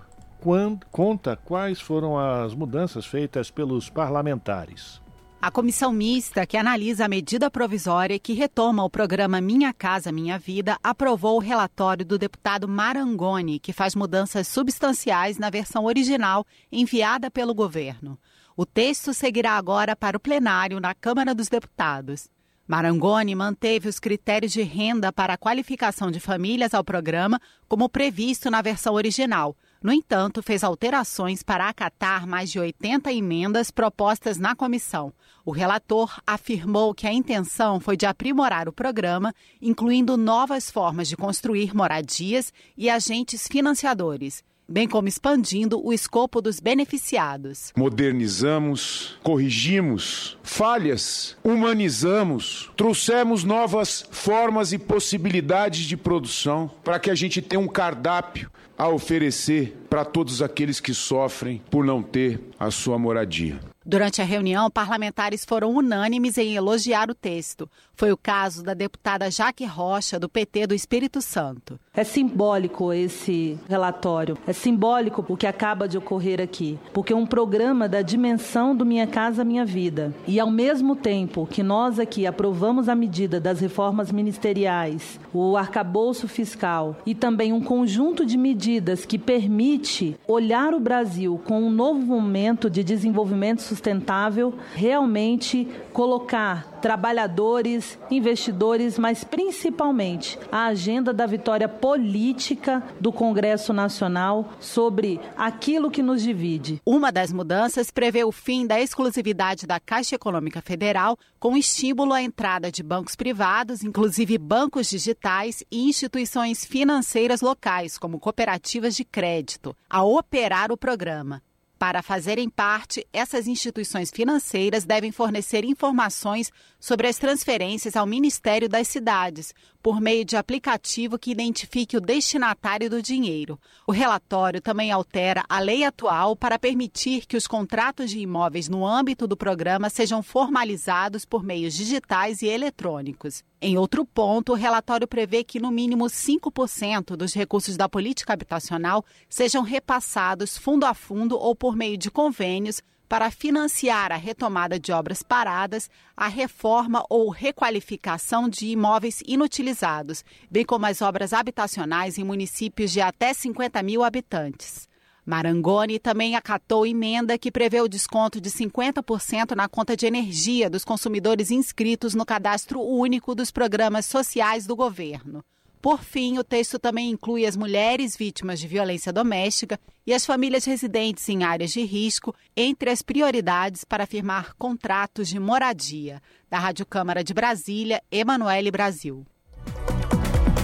[0.91, 5.01] conta quais foram as mudanças feitas pelos parlamentares.
[5.41, 10.39] A comissão mista que analisa a medida provisória que retoma o programa Minha Casa Minha
[10.39, 17.29] Vida aprovou o relatório do deputado Marangoni, que faz mudanças substanciais na versão original enviada
[17.29, 18.17] pelo governo.
[18.57, 22.27] O texto seguirá agora para o plenário na Câmara dos Deputados.
[22.67, 28.49] Marangoni manteve os critérios de renda para a qualificação de famílias ao programa, como previsto
[28.49, 29.55] na versão original,
[29.85, 35.13] No entanto, fez alterações para acatar mais de 80 emendas propostas na comissão.
[35.45, 39.31] O relator afirmou que a intenção foi de aprimorar o programa,
[39.61, 46.59] incluindo novas formas de construir moradias e agentes financiadores bem como expandindo o escopo dos
[46.59, 47.71] beneficiados.
[47.75, 57.41] Modernizamos, corrigimos falhas, humanizamos, trouxemos novas formas e possibilidades de produção para que a gente
[57.41, 62.97] tenha um cardápio a oferecer para todos aqueles que sofrem por não ter a sua
[62.97, 63.59] moradia.
[63.87, 67.69] Durante a reunião, parlamentares foram unânimes em elogiar o texto.
[67.93, 71.79] Foi o caso da deputada Jaque Rocha, do PT do Espírito Santo.
[71.93, 77.27] É simbólico esse relatório, é simbólico o que acaba de ocorrer aqui, porque é um
[77.27, 80.13] programa da dimensão do Minha Casa Minha Vida.
[80.27, 86.27] E ao mesmo tempo que nós aqui aprovamos a medida das reformas ministeriais, o arcabouço
[86.27, 92.01] fiscal e também um conjunto de medidas que permite olhar o Brasil com um novo
[92.01, 102.81] momento de desenvolvimento sustentável, realmente colocar trabalhadores, investidores, mas principalmente a agenda da vitória política
[102.99, 106.81] do Congresso Nacional sobre aquilo que nos divide.
[106.85, 112.21] Uma das mudanças prevê o fim da exclusividade da Caixa Econômica Federal, com estímulo à
[112.21, 119.75] entrada de bancos privados, inclusive bancos digitais e instituições financeiras locais, como cooperativas de crédito,
[119.89, 121.41] a operar o programa.
[121.85, 128.87] Para fazerem parte, essas instituições financeiras devem fornecer informações sobre as transferências ao Ministério das
[128.87, 129.53] Cidades,
[129.85, 133.59] por meio de aplicativo que identifique o destinatário do dinheiro.
[133.85, 138.83] O relatório também altera a lei atual para permitir que os contratos de imóveis no
[138.83, 143.43] âmbito do programa sejam formalizados por meios digitais e eletrônicos.
[143.61, 149.05] Em outro ponto, o relatório prevê que no mínimo 5% dos recursos da política habitacional
[149.29, 154.91] sejam repassados fundo a fundo ou por meio de convênios para financiar a retomada de
[154.91, 162.23] obras paradas, a reforma ou requalificação de imóveis inutilizados, bem como as obras habitacionais em
[162.23, 164.87] municípios de até 50 mil habitantes.
[165.25, 170.85] Marangoni também acatou emenda que prevê o desconto de 50% na conta de energia dos
[170.85, 175.43] consumidores inscritos no cadastro único dos programas sociais do governo.
[175.85, 180.65] Por fim, o texto também inclui as mulheres vítimas de violência doméstica e as famílias
[180.65, 186.19] residentes em áreas de risco entre as prioridades para firmar contratos de moradia.
[186.49, 189.27] Da Rádio Câmara de Brasília, Emanuele Brasil.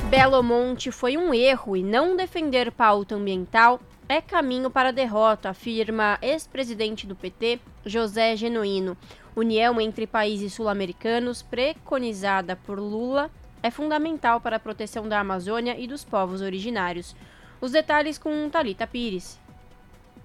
[0.10, 5.52] Belo Monte foi um erro e não defender pauta ambiental é caminho para a derrota,
[5.52, 8.98] afirma ex-presidente do PT, José Genuíno.
[9.36, 13.30] União entre países sul-americanos, preconizada por Lula,
[13.64, 17.16] é fundamental para a proteção da Amazônia e dos povos originários.
[17.59, 19.39] Os detalhes com Talita Pires.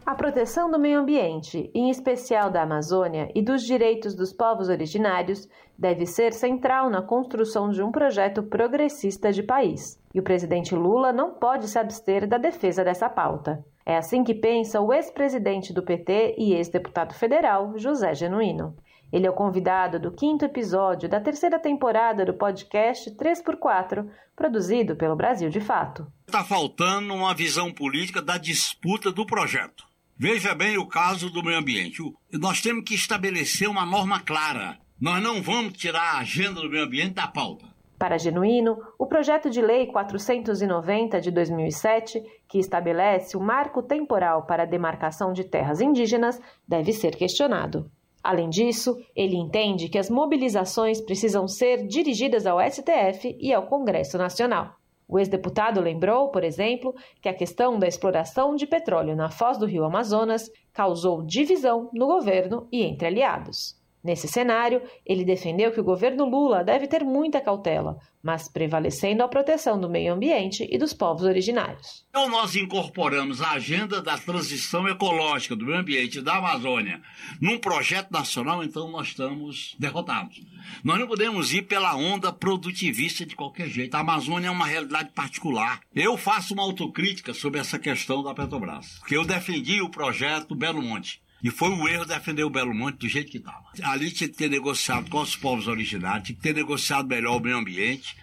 [0.07, 5.49] A proteção do meio ambiente, em especial da Amazônia e dos direitos dos povos originários,
[5.76, 10.01] deve ser central na construção de um projeto progressista de país.
[10.14, 13.64] E o presidente Lula não pode se abster da defesa dessa pauta.
[13.84, 18.76] É assim que pensa o ex-presidente do PT e ex-deputado federal, José Genuíno.
[19.17, 24.07] Ele é o convidado do quinto episódio da terceira temporada do podcast 3x4,
[24.37, 26.07] produzido pelo Brasil de Fato.
[26.27, 29.87] Está faltando uma visão política da disputa do projeto.
[30.19, 32.03] Veja bem o caso do meio ambiente.
[32.31, 34.77] Nós temos que estabelecer uma norma clara.
[35.01, 37.64] Nós não vamos tirar a agenda do meio ambiente da pauta.
[37.99, 44.64] Para Genuíno, o projeto de lei 490 de 2007, que estabelece o marco temporal para
[44.64, 46.39] a demarcação de terras indígenas,
[46.69, 47.91] deve ser questionado.
[48.27, 54.18] Além disso, ele entende que as mobilizações precisam ser dirigidas ao STF e ao Congresso
[54.18, 54.74] Nacional.
[55.07, 59.64] O ex-deputado lembrou, por exemplo, que a questão da exploração de petróleo na foz do
[59.64, 63.81] rio Amazonas causou divisão no governo e entre aliados.
[64.03, 67.97] Nesse cenário, ele defendeu que o governo Lula deve ter muita cautela,
[68.27, 72.05] mas prevalecendo a proteção do meio ambiente e dos povos originários.
[72.11, 77.01] Então, nós incorporamos a agenda da transição ecológica do meio ambiente da Amazônia
[77.41, 80.41] num projeto nacional, então nós estamos derrotados.
[80.83, 83.95] Nós não podemos ir pela onda produtivista de qualquer jeito.
[83.95, 85.79] A Amazônia é uma realidade particular.
[85.95, 90.83] Eu faço uma autocrítica sobre essa questão da Petrobras, porque eu defendi o projeto Belo
[90.83, 91.24] Monte.
[91.43, 93.64] E foi um erro defender o Belo Monte do jeito que estava.
[93.82, 97.41] Ali tinha que ter negociado com os povos originários, tinha que ter negociado melhor o
[97.41, 98.16] meio ambiente.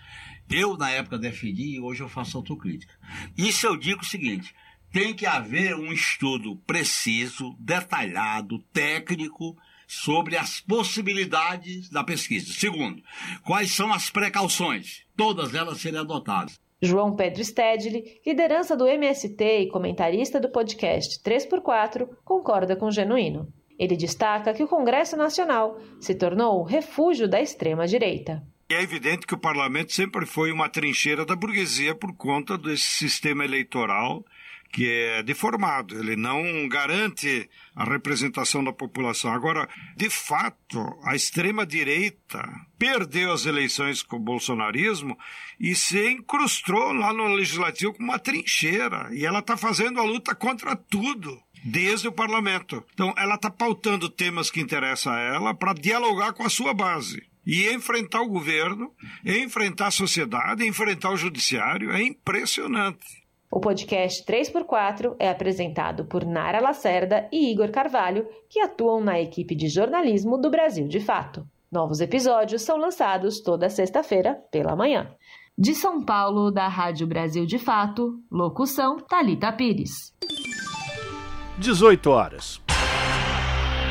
[0.50, 2.94] Eu, na época, defendi e hoje eu faço autocrítica.
[3.38, 4.54] Isso eu digo o seguinte:
[4.92, 9.58] tem que haver um estudo preciso, detalhado, técnico,
[9.88, 12.52] sobre as possibilidades da pesquisa.
[12.52, 13.02] Segundo,
[13.44, 15.04] quais são as precauções?
[15.16, 16.60] Todas elas serem adotadas.
[16.84, 23.48] João Pedro Stedley, liderança do MST e comentarista do podcast 3x4, concorda com Genuíno.
[23.80, 28.44] Ele destaca que o Congresso Nacional se tornou o refúgio da extrema-direita.
[28.70, 33.46] É evidente que o parlamento sempre foi uma trincheira da burguesia por conta desse sistema
[33.46, 34.26] eleitoral
[34.74, 39.32] que é deformado, ele não garante a representação da população.
[39.32, 42.44] Agora, de fato, a extrema-direita
[42.80, 45.16] perdeu as eleições com o bolsonarismo
[45.64, 49.08] e se incrustou lá no legislativo com uma trincheira.
[49.14, 52.84] E ela está fazendo a luta contra tudo desde o parlamento.
[52.94, 57.24] Então, ela está pautando temas que interessam a ela para dialogar com a sua base.
[57.48, 58.92] E enfrentar o governo,
[59.26, 63.24] enfrentar a sociedade, enfrentar o judiciário é impressionante.
[63.50, 69.56] O podcast 3x4 é apresentado por Nara Lacerda e Igor Carvalho, que atuam na equipe
[69.56, 71.48] de jornalismo do Brasil de Fato.
[71.72, 75.16] Novos episódios são lançados toda sexta-feira pela manhã.
[75.56, 80.12] De São Paulo, da Rádio Brasil de Fato, locução Talita Pires.
[81.60, 82.60] 18 horas.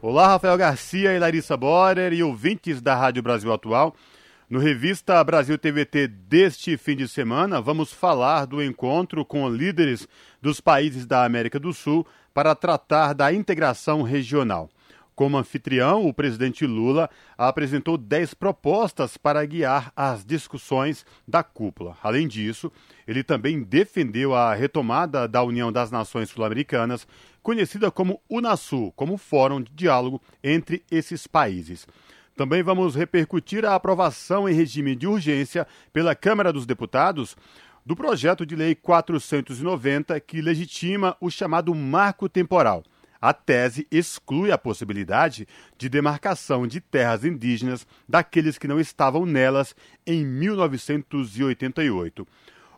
[0.01, 3.95] Olá, Rafael Garcia e Larissa Borer e ouvintes da Rádio Brasil Atual.
[4.49, 10.09] No Revista Brasil TVT deste fim de semana, vamos falar do encontro com líderes
[10.41, 14.69] dos países da América do Sul para tratar da integração regional.
[15.15, 21.97] Como anfitrião, o presidente Lula apresentou 10 propostas para guiar as discussões da cúpula.
[22.03, 22.69] Além disso,
[23.07, 27.07] ele também defendeu a retomada da União das Nações Sul-Americanas,
[27.41, 31.87] conhecida como UNASUL, como fórum de diálogo entre esses países.
[32.35, 37.37] Também vamos repercutir a aprovação em regime de urgência pela Câmara dos Deputados
[37.85, 42.83] do projeto de lei 490 que legitima o chamado marco temporal.
[43.21, 45.47] A tese exclui a possibilidade
[45.77, 52.27] de demarcação de terras indígenas daqueles que não estavam nelas em 1988.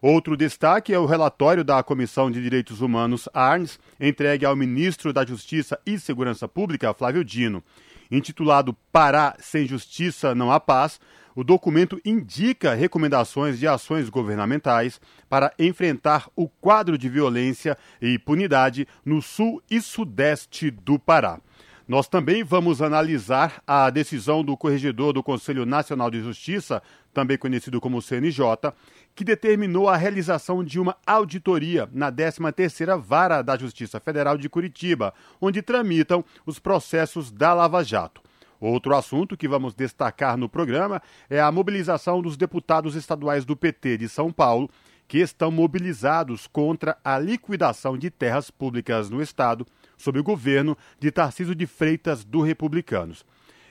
[0.02, 5.26] Outro destaque é o relatório da Comissão de Direitos Humanos, ARNS, entregue ao ministro da
[5.26, 7.64] Justiça e Segurança Pública, Flávio Dino.
[8.12, 11.00] Intitulado Pará sem Justiça não há paz,
[11.38, 18.88] o documento indica recomendações de ações governamentais para enfrentar o quadro de violência e impunidade
[19.06, 21.40] no sul e sudeste do Pará.
[21.88, 26.82] Nós também vamos analisar a decisão do corregedor do Conselho Nacional de Justiça,
[27.14, 28.74] também conhecido como CNJ,
[29.14, 35.14] que determinou a realização de uma auditoria na 13ª Vara da Justiça Federal de Curitiba,
[35.40, 38.27] onde tramitam os processos da Lava Jato.
[38.60, 43.98] Outro assunto que vamos destacar no programa é a mobilização dos deputados estaduais do PT
[43.98, 44.70] de São Paulo,
[45.08, 49.66] que estão mobilizados contra a liquidação de terras públicas no estado
[49.98, 53.26] sob o governo de Tarcísio de Freitas do Republicanos.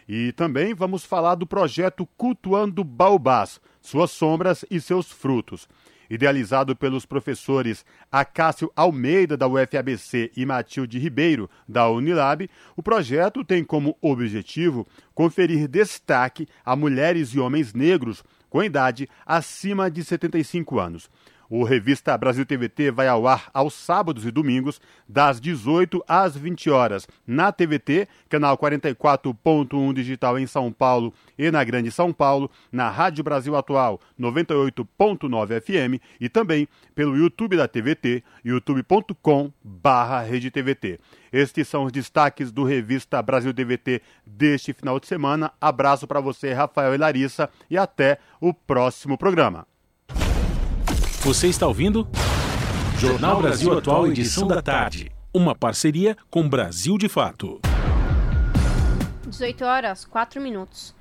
[0.09, 5.69] E também vamos falar do projeto Cultuando Baobás, suas sombras e seus frutos.
[6.09, 13.65] Idealizado pelos professores Acácio Almeida, da UFABC, e Matilde Ribeiro, da Unilab, o projeto tem
[13.65, 21.11] como objetivo conferir destaque a mulheres e homens negros com idade acima de 75 anos.
[21.49, 26.71] O Revista Brasil TVT vai ao ar aos sábados e domingos, das 18 às 20
[26.71, 32.89] horas, na TVT, canal 44.1 digital em São Paulo e na Grande São Paulo, na
[32.91, 40.99] Rádio Brasil Atual 98.9 FM e também pelo YouTube da TVT, youtube.com/redetvt.
[41.33, 45.53] Estes são os destaques do Revista Brasil TVT deste final de semana.
[45.61, 49.67] Abraço para você, Rafael e Larissa, e até o próximo programa.
[51.27, 52.07] Você está ouvindo?
[53.01, 55.11] Jornal Brasil Atual, edição da tarde.
[55.35, 57.61] Uma parceria com Brasil de Fato.
[59.27, 60.95] 18 horas, 4 minutos.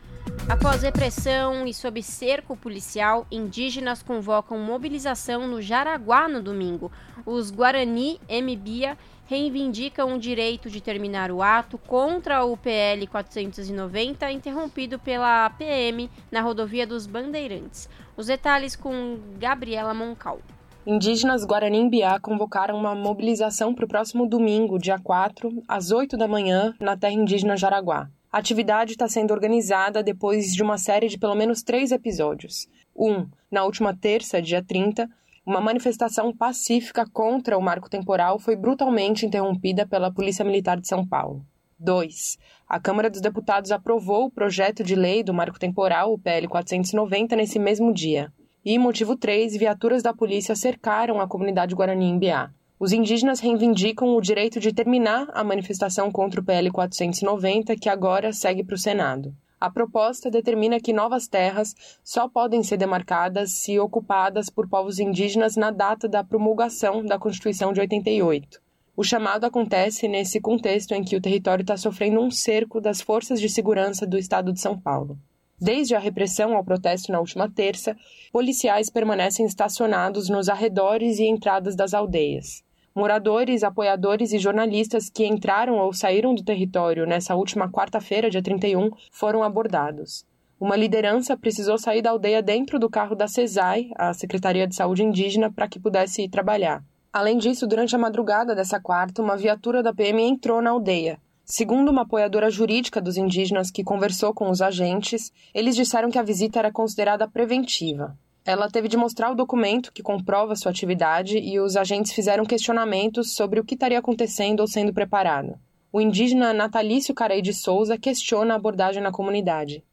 [0.49, 6.91] Após repressão e sob cerco policial, indígenas convocam mobilização no Jaraguá no domingo.
[7.23, 8.97] Os Guarani Mbia
[9.27, 16.41] reivindicam o direito de terminar o ato contra o PL 490, interrompido pela PM na
[16.41, 17.87] rodovia dos Bandeirantes.
[18.17, 20.39] Os detalhes com Gabriela Moncal.
[20.87, 26.73] Indígenas Guarani-Mbiá convocaram uma mobilização para o próximo domingo, dia 4, às 8 da manhã,
[26.79, 28.07] na terra indígena Jaraguá.
[28.31, 32.67] A atividade está sendo organizada depois de uma série de pelo menos três episódios.
[32.95, 35.09] Um, na última terça, dia 30,
[35.45, 41.05] uma manifestação pacífica contra o marco temporal foi brutalmente interrompida pela Polícia Militar de São
[41.05, 41.45] Paulo.
[41.77, 42.37] 2.
[42.67, 47.35] A Câmara dos Deputados aprovou o projeto de lei do marco temporal, o PL 490,
[47.35, 48.31] nesse mesmo dia.
[48.63, 52.49] E, motivo 3, viaturas da polícia cercaram a comunidade Guarani em Biá.
[52.79, 58.33] Os indígenas reivindicam o direito de terminar a manifestação contra o PL 490, que agora
[58.33, 59.33] segue para o Senado.
[59.59, 61.73] A proposta determina que novas terras
[62.03, 67.71] só podem ser demarcadas se ocupadas por povos indígenas na data da promulgação da Constituição
[67.71, 68.64] de 88.
[68.97, 73.41] O chamado acontece nesse contexto em que o território está sofrendo um cerco das forças
[73.41, 75.19] de segurança do estado de São Paulo.
[75.59, 77.95] Desde a repressão ao protesto na última terça,
[78.31, 82.63] policiais permanecem estacionados nos arredores e entradas das aldeias.
[82.95, 88.91] Moradores, apoiadores e jornalistas que entraram ou saíram do território nessa última quarta-feira, dia 31,
[89.11, 90.25] foram abordados.
[90.57, 95.03] Uma liderança precisou sair da aldeia dentro do carro da CESAI, a Secretaria de Saúde
[95.03, 96.81] Indígena, para que pudesse ir trabalhar.
[97.15, 101.17] Além disso, durante a madrugada dessa quarta, uma viatura da PM entrou na aldeia.
[101.45, 106.23] Segundo uma apoiadora jurídica dos indígenas que conversou com os agentes, eles disseram que a
[106.23, 108.17] visita era considerada preventiva.
[108.43, 113.33] Ela teve de mostrar o documento que comprova sua atividade e os agentes fizeram questionamentos
[113.33, 115.57] sobre o que estaria acontecendo ou sendo preparado.
[115.93, 119.85] O indígena Natalício Carei de Souza questiona a abordagem na comunidade.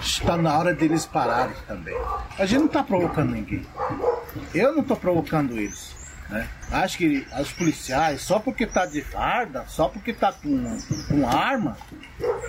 [0.00, 1.94] Está na hora deles pararem também.
[2.38, 3.62] A gente não está provocando ninguém.
[4.54, 5.95] Eu não estou provocando eles.
[6.28, 6.48] Né?
[6.70, 11.76] Acho que os policiais, só porque tá de farda, só porque tá com, com arma,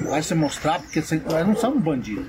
[0.01, 2.25] vai se mostrar porque nós não somos bandidos.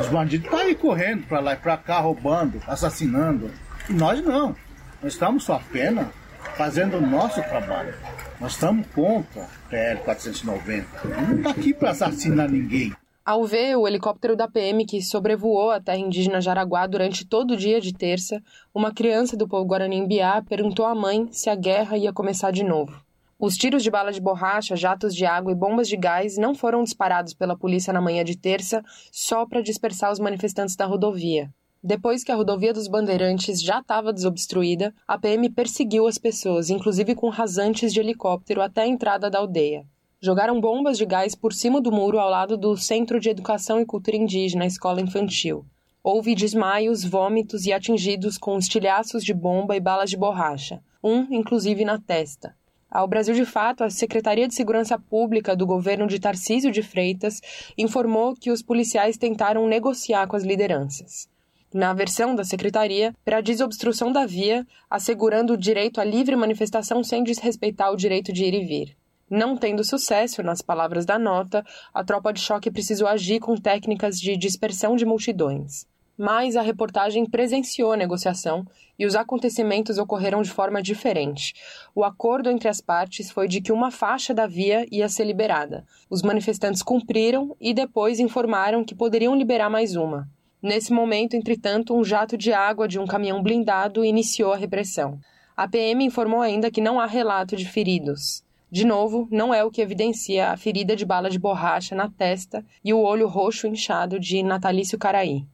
[0.00, 3.50] Os bandidos estão tá aí correndo para lá e para cá, roubando, assassinando.
[3.88, 4.56] E nós não.
[5.00, 6.08] Nós estamos só apenas
[6.56, 7.94] fazendo o nosso trabalho.
[8.40, 10.86] Nós estamos contra a PL 490.
[11.04, 12.92] Não está aqui para assassinar ninguém.
[13.28, 17.56] Ao ver o helicóptero da PM que sobrevoou a terra indígena Jaraguá durante todo o
[17.58, 18.42] dia de terça,
[18.74, 23.04] uma criança do povo Guarani-Mbiá perguntou à mãe se a guerra ia começar de novo.
[23.38, 26.82] Os tiros de bala de borracha, jatos de água e bombas de gás não foram
[26.82, 31.50] disparados pela polícia na manhã de terça só para dispersar os manifestantes da rodovia.
[31.84, 37.14] Depois que a rodovia dos Bandeirantes já estava desobstruída, a PM perseguiu as pessoas, inclusive
[37.14, 39.84] com rasantes de helicóptero, até a entrada da aldeia
[40.20, 43.86] jogaram bombas de gás por cima do muro ao lado do Centro de Educação e
[43.86, 45.64] Cultura Indígena, Escola Infantil.
[46.02, 51.84] Houve desmaios, vômitos e atingidos com estilhaços de bomba e balas de borracha, um inclusive
[51.84, 52.56] na testa.
[52.90, 57.40] Ao Brasil de Fato, a Secretaria de Segurança Pública do governo de Tarcísio de Freitas
[57.76, 61.28] informou que os policiais tentaram negociar com as lideranças.
[61.72, 67.22] Na versão da secretaria, para desobstrução da via, assegurando o direito à livre manifestação sem
[67.22, 68.97] desrespeitar o direito de ir e vir.
[69.30, 74.18] Não tendo sucesso, nas palavras da nota, a tropa de choque precisou agir com técnicas
[74.18, 75.86] de dispersão de multidões.
[76.16, 78.64] Mas a reportagem presenciou a negociação
[78.98, 81.54] e os acontecimentos ocorreram de forma diferente.
[81.94, 85.84] O acordo entre as partes foi de que uma faixa da via ia ser liberada.
[86.10, 90.26] Os manifestantes cumpriram e depois informaram que poderiam liberar mais uma.
[90.60, 95.20] Nesse momento, entretanto, um jato de água de um caminhão blindado iniciou a repressão.
[95.56, 98.42] A PM informou ainda que não há relato de feridos.
[98.70, 102.64] De novo, não é o que evidencia a ferida de bala de borracha na testa
[102.84, 105.44] e o olho roxo inchado de Natalício Caraí.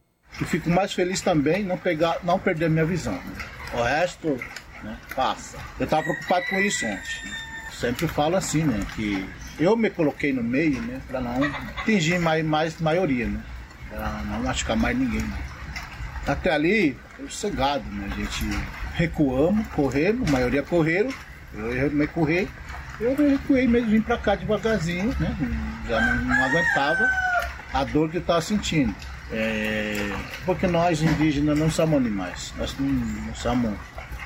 [0.40, 3.18] E fico mais feliz também não pegar, não perder minha visão.
[3.72, 4.36] O resto,
[4.82, 5.58] né, passa.
[5.78, 7.32] Eu estava preocupado com isso ontem.
[7.72, 9.24] Sempre falo assim, né, que
[9.58, 11.44] eu me coloquei no meio, né, para não
[11.78, 13.40] atingir mais, mais maioria, né,
[13.88, 15.22] para não machucar mais ninguém.
[15.22, 15.38] Né.
[16.26, 16.96] Até ali,
[17.28, 18.08] sossegado, né?
[18.10, 18.44] A gente
[18.94, 21.10] recuamos, corremos, a maioria correram,
[21.54, 22.48] eu me corri,
[23.00, 25.36] eu recuei mesmo, vim pra cá devagarzinho, né?
[25.88, 27.08] Já não, não aguentava
[27.72, 28.94] a dor que eu estava sentindo.
[29.32, 29.96] É,
[30.44, 33.72] porque nós indígenas não somos animais, nós não, não somos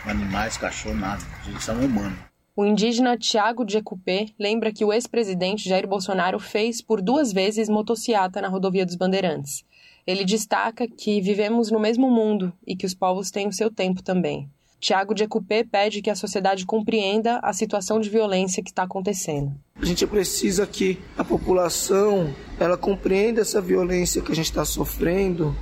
[0.04, 2.18] animais, cachorro, nada, gente somos humanos.
[2.54, 8.42] O indígena Tiago Jecupé lembra que o ex-presidente Jair Bolsonaro fez por duas vezes motociata
[8.42, 9.64] na rodovia dos Bandeirantes.
[10.04, 14.02] Ele destaca que vivemos no mesmo mundo e que os povos têm o seu tempo
[14.02, 14.50] também.
[14.80, 19.52] Tiago Jecupé pede que a sociedade compreenda a situação de violência que está acontecendo.
[19.80, 25.54] A gente precisa que a população ela compreenda essa violência que a gente está sofrendo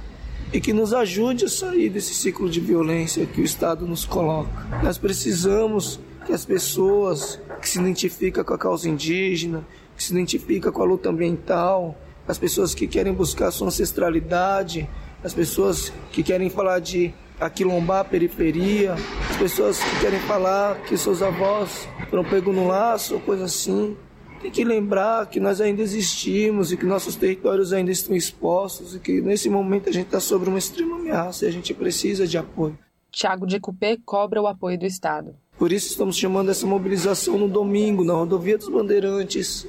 [0.53, 4.51] e que nos ajude a sair desse ciclo de violência que o Estado nos coloca.
[4.83, 9.67] Nós precisamos que as pessoas que se identificam com a causa indígena,
[9.97, 11.97] que se identificam com a luta ambiental,
[12.29, 14.89] as pessoas que querem buscar sua ancestralidade,
[15.23, 18.95] as pessoas que querem falar de aquilombar a periferia,
[19.31, 23.97] as pessoas que querem falar que seus avós foram pegos no laço, coisa assim.
[24.41, 29.01] Tem que lembrar que nós ainda existimos e que nossos territórios ainda estão expostos e
[29.01, 32.37] que nesse momento a gente está sob uma extrema ameaça e a gente precisa de
[32.37, 32.79] apoio.
[33.11, 35.35] Tiago de Cupê cobra o apoio do Estado.
[35.59, 39.67] Por isso estamos chamando essa mobilização no domingo, na rodovia dos Bandeirantes.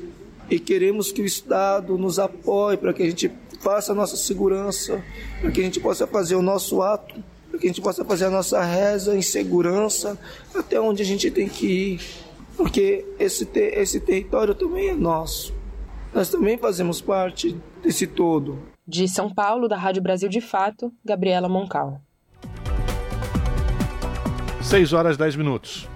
[0.49, 3.31] E queremos que o Estado nos apoie para que a gente
[3.61, 5.01] faça a nossa segurança,
[5.41, 7.23] para que a gente possa fazer o nosso ato,
[7.57, 10.17] para que a gente possa fazer a nossa reza em segurança
[10.53, 12.01] até onde a gente tem que ir.
[12.55, 15.53] Porque esse, ter, esse território também é nosso.
[16.13, 18.59] Nós também fazemos parte desse todo.
[18.87, 21.99] De São Paulo, da Rádio Brasil de Fato, Gabriela Moncal.
[24.61, 25.87] 6 horas 10 minutos.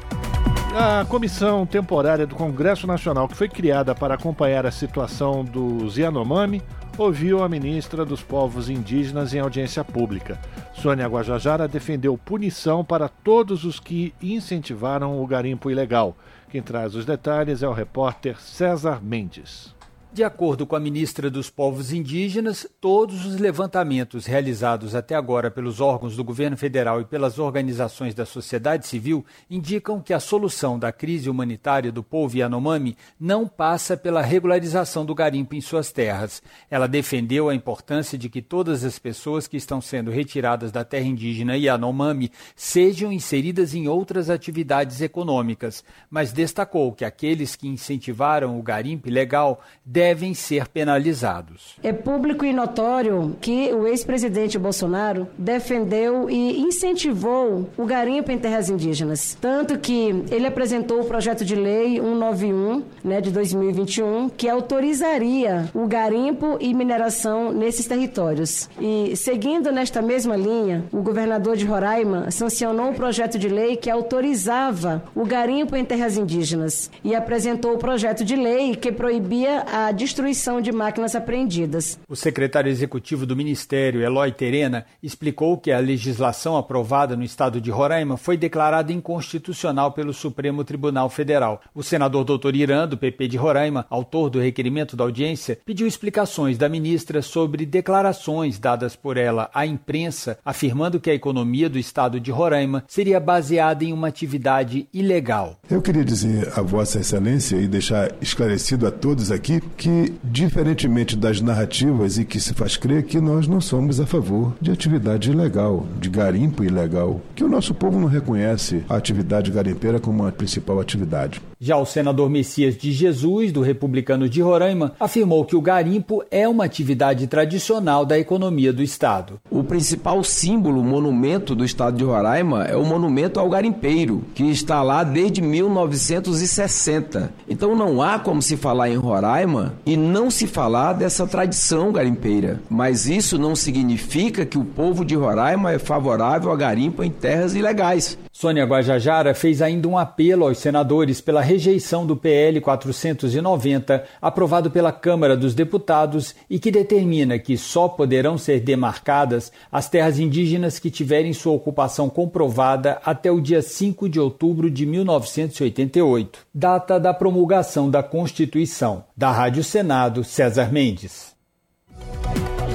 [0.76, 6.62] A comissão temporária do Congresso Nacional, que foi criada para acompanhar a situação dos Yanomami,
[6.98, 10.40] ouviu a ministra dos Povos Indígenas em audiência pública.
[10.82, 16.18] Sônia Guajajara defendeu punição para todos os que incentivaram o garimpo ilegal.
[16.49, 19.76] Quem traz os detalhes é o repórter César Mendes.
[20.14, 25.80] De acordo com a ministra dos Povos Indígenas, todos os levantamentos realizados até agora pelos
[25.80, 30.92] órgãos do governo federal e pelas organizações da sociedade civil indicam que a solução da
[30.92, 36.44] crise humanitária do povo Yanomami não passa pela regularização do garimpo em suas terras.
[36.70, 41.06] Ela defendeu a importância de que todas as pessoas que estão sendo retiradas da terra
[41.06, 48.62] indígena Yanomami sejam inseridas em outras atividades econômicas, mas destacou que aqueles que incentivaram o
[48.62, 50.01] garimpo ilegal devem
[50.36, 51.76] ser penalizados.
[51.84, 58.69] É público e notório que o ex-presidente Bolsonaro defendeu e incentivou o garimpo em terras
[58.69, 59.38] indígenas.
[59.40, 65.88] Tanto que ele apresentou o projeto de lei 191 né, de 2021, que autorizaria o
[65.88, 68.69] garimpo e mineração nesses territórios.
[68.80, 73.90] E seguindo nesta mesma linha, o governador de Roraima sancionou um projeto de lei que
[73.90, 79.90] autorizava o garimpo em terras indígenas e apresentou o projeto de lei que proibia a
[79.91, 81.99] destruição de máquinas apreendidas.
[82.07, 87.72] O secretário executivo do Ministério, Eloy Terena, explicou que a legislação aprovada no estado de
[87.72, 91.61] Roraima foi declarada inconstitucional pelo Supremo Tribunal Federal.
[91.73, 92.55] O senador Dr.
[92.55, 97.65] Irã, do PP de Roraima, autor do requerimento da audiência, pediu explicações da ministra sobre
[97.65, 103.19] declarações dadas por ela à imprensa, afirmando que a economia do estado de Roraima seria
[103.19, 105.59] baseada em uma atividade ilegal.
[105.69, 111.41] Eu queria dizer a Vossa Excelência e deixar esclarecido a todos aqui que, diferentemente das
[111.41, 115.88] narrativas e que se faz crer que nós não somos a favor de atividade ilegal,
[115.99, 120.80] de garimpo ilegal, que o nosso povo não reconhece a atividade garimpeira como a principal
[120.80, 121.41] atividade.
[121.64, 126.48] Já o senador Messias de Jesus, do Republicano de Roraima, afirmou que o garimpo é
[126.48, 129.40] uma atividade tradicional da economia do Estado.
[129.48, 134.82] O principal símbolo, monumento do Estado de Roraima é o monumento ao garimpeiro, que está
[134.82, 137.32] lá desde 1960.
[137.48, 142.60] Então não há como se falar em Roraima e não se falar dessa tradição garimpeira.
[142.72, 147.54] Mas isso não significa que o povo de Roraima é favorável a garimpo em terras
[147.54, 148.18] ilegais.
[148.34, 154.91] Sônia Guajajara fez ainda um apelo aos senadores pela rejeição do PL 490, aprovado pela
[154.91, 160.90] Câmara dos Deputados e que determina que só poderão ser demarcadas as terras indígenas que
[160.90, 167.90] tiverem sua ocupação comprovada até o dia 5 de outubro de 1988, data da promulgação
[167.90, 169.03] da Constituição.
[169.16, 171.40] Da Rádio Senado, César Mendes.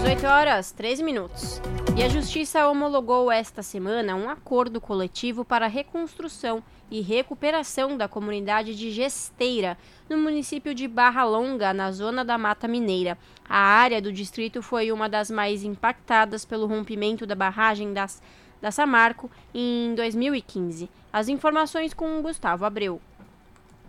[0.07, 1.61] 18 horas, 13 minutos.
[1.97, 8.07] E a Justiça homologou esta semana um acordo coletivo para a reconstrução e recuperação da
[8.07, 9.77] comunidade de Gesteira,
[10.09, 13.19] no município de Barra Longa, na zona da Mata Mineira.
[13.49, 18.23] A área do distrito foi uma das mais impactadas pelo rompimento da barragem das
[18.62, 20.89] da Samarco em 2015.
[21.12, 23.01] As informações com Gustavo Abreu.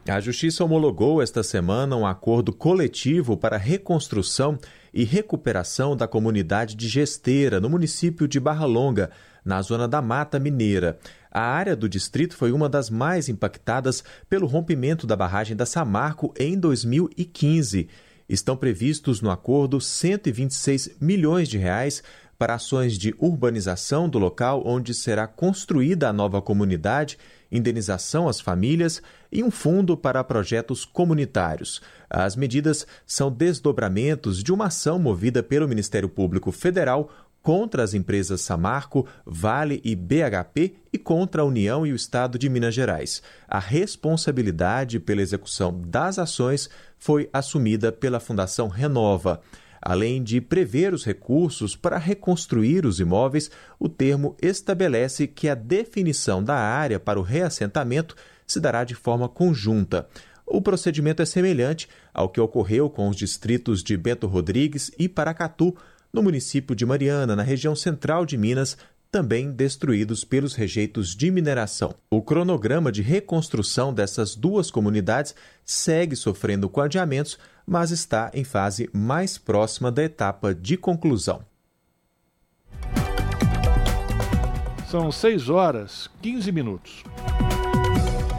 [0.09, 4.57] A Justiça homologou esta semana um acordo coletivo para a reconstrução
[4.97, 9.11] e recuperação da comunidade de Gesteira, no município de Barra Longa,
[9.45, 10.97] na zona da Mata Mineira.
[11.29, 16.33] A área do distrito foi uma das mais impactadas pelo rompimento da barragem da Samarco
[16.35, 17.87] em 2015.
[18.27, 22.01] Estão previstos no acordo 126 milhões de reais
[22.35, 27.19] para ações de urbanização do local onde será construída a nova comunidade
[27.51, 29.01] indenização às famílias
[29.31, 31.81] e um fundo para projetos comunitários.
[32.09, 37.09] As medidas são desdobramentos de uma ação movida pelo Ministério Público Federal
[37.47, 42.49] contra as empresas Samarco, Vale e BHP e contra a União e o Estado de
[42.49, 43.21] Minas Gerais.
[43.47, 49.39] A responsabilidade pela execução das ações foi assumida pela Fundação Renova.
[49.81, 53.49] Além de prever os recursos para reconstruir os imóveis,
[53.79, 59.27] o termo estabelece que a definição da área para o reassentamento se dará de forma
[59.27, 60.07] conjunta.
[60.45, 65.75] O procedimento é semelhante ao que ocorreu com os distritos de Bento Rodrigues e Paracatu,
[66.11, 68.77] no município de Mariana, na região central de Minas,
[69.11, 71.95] também destruídos pelos rejeitos de mineração.
[72.09, 75.35] O cronograma de reconstrução dessas duas comunidades
[75.65, 77.37] segue sofrendo com adiamentos,
[77.67, 81.41] mas está em fase mais próxima da etapa de conclusão.
[84.89, 87.03] São 6 horas 15 minutos.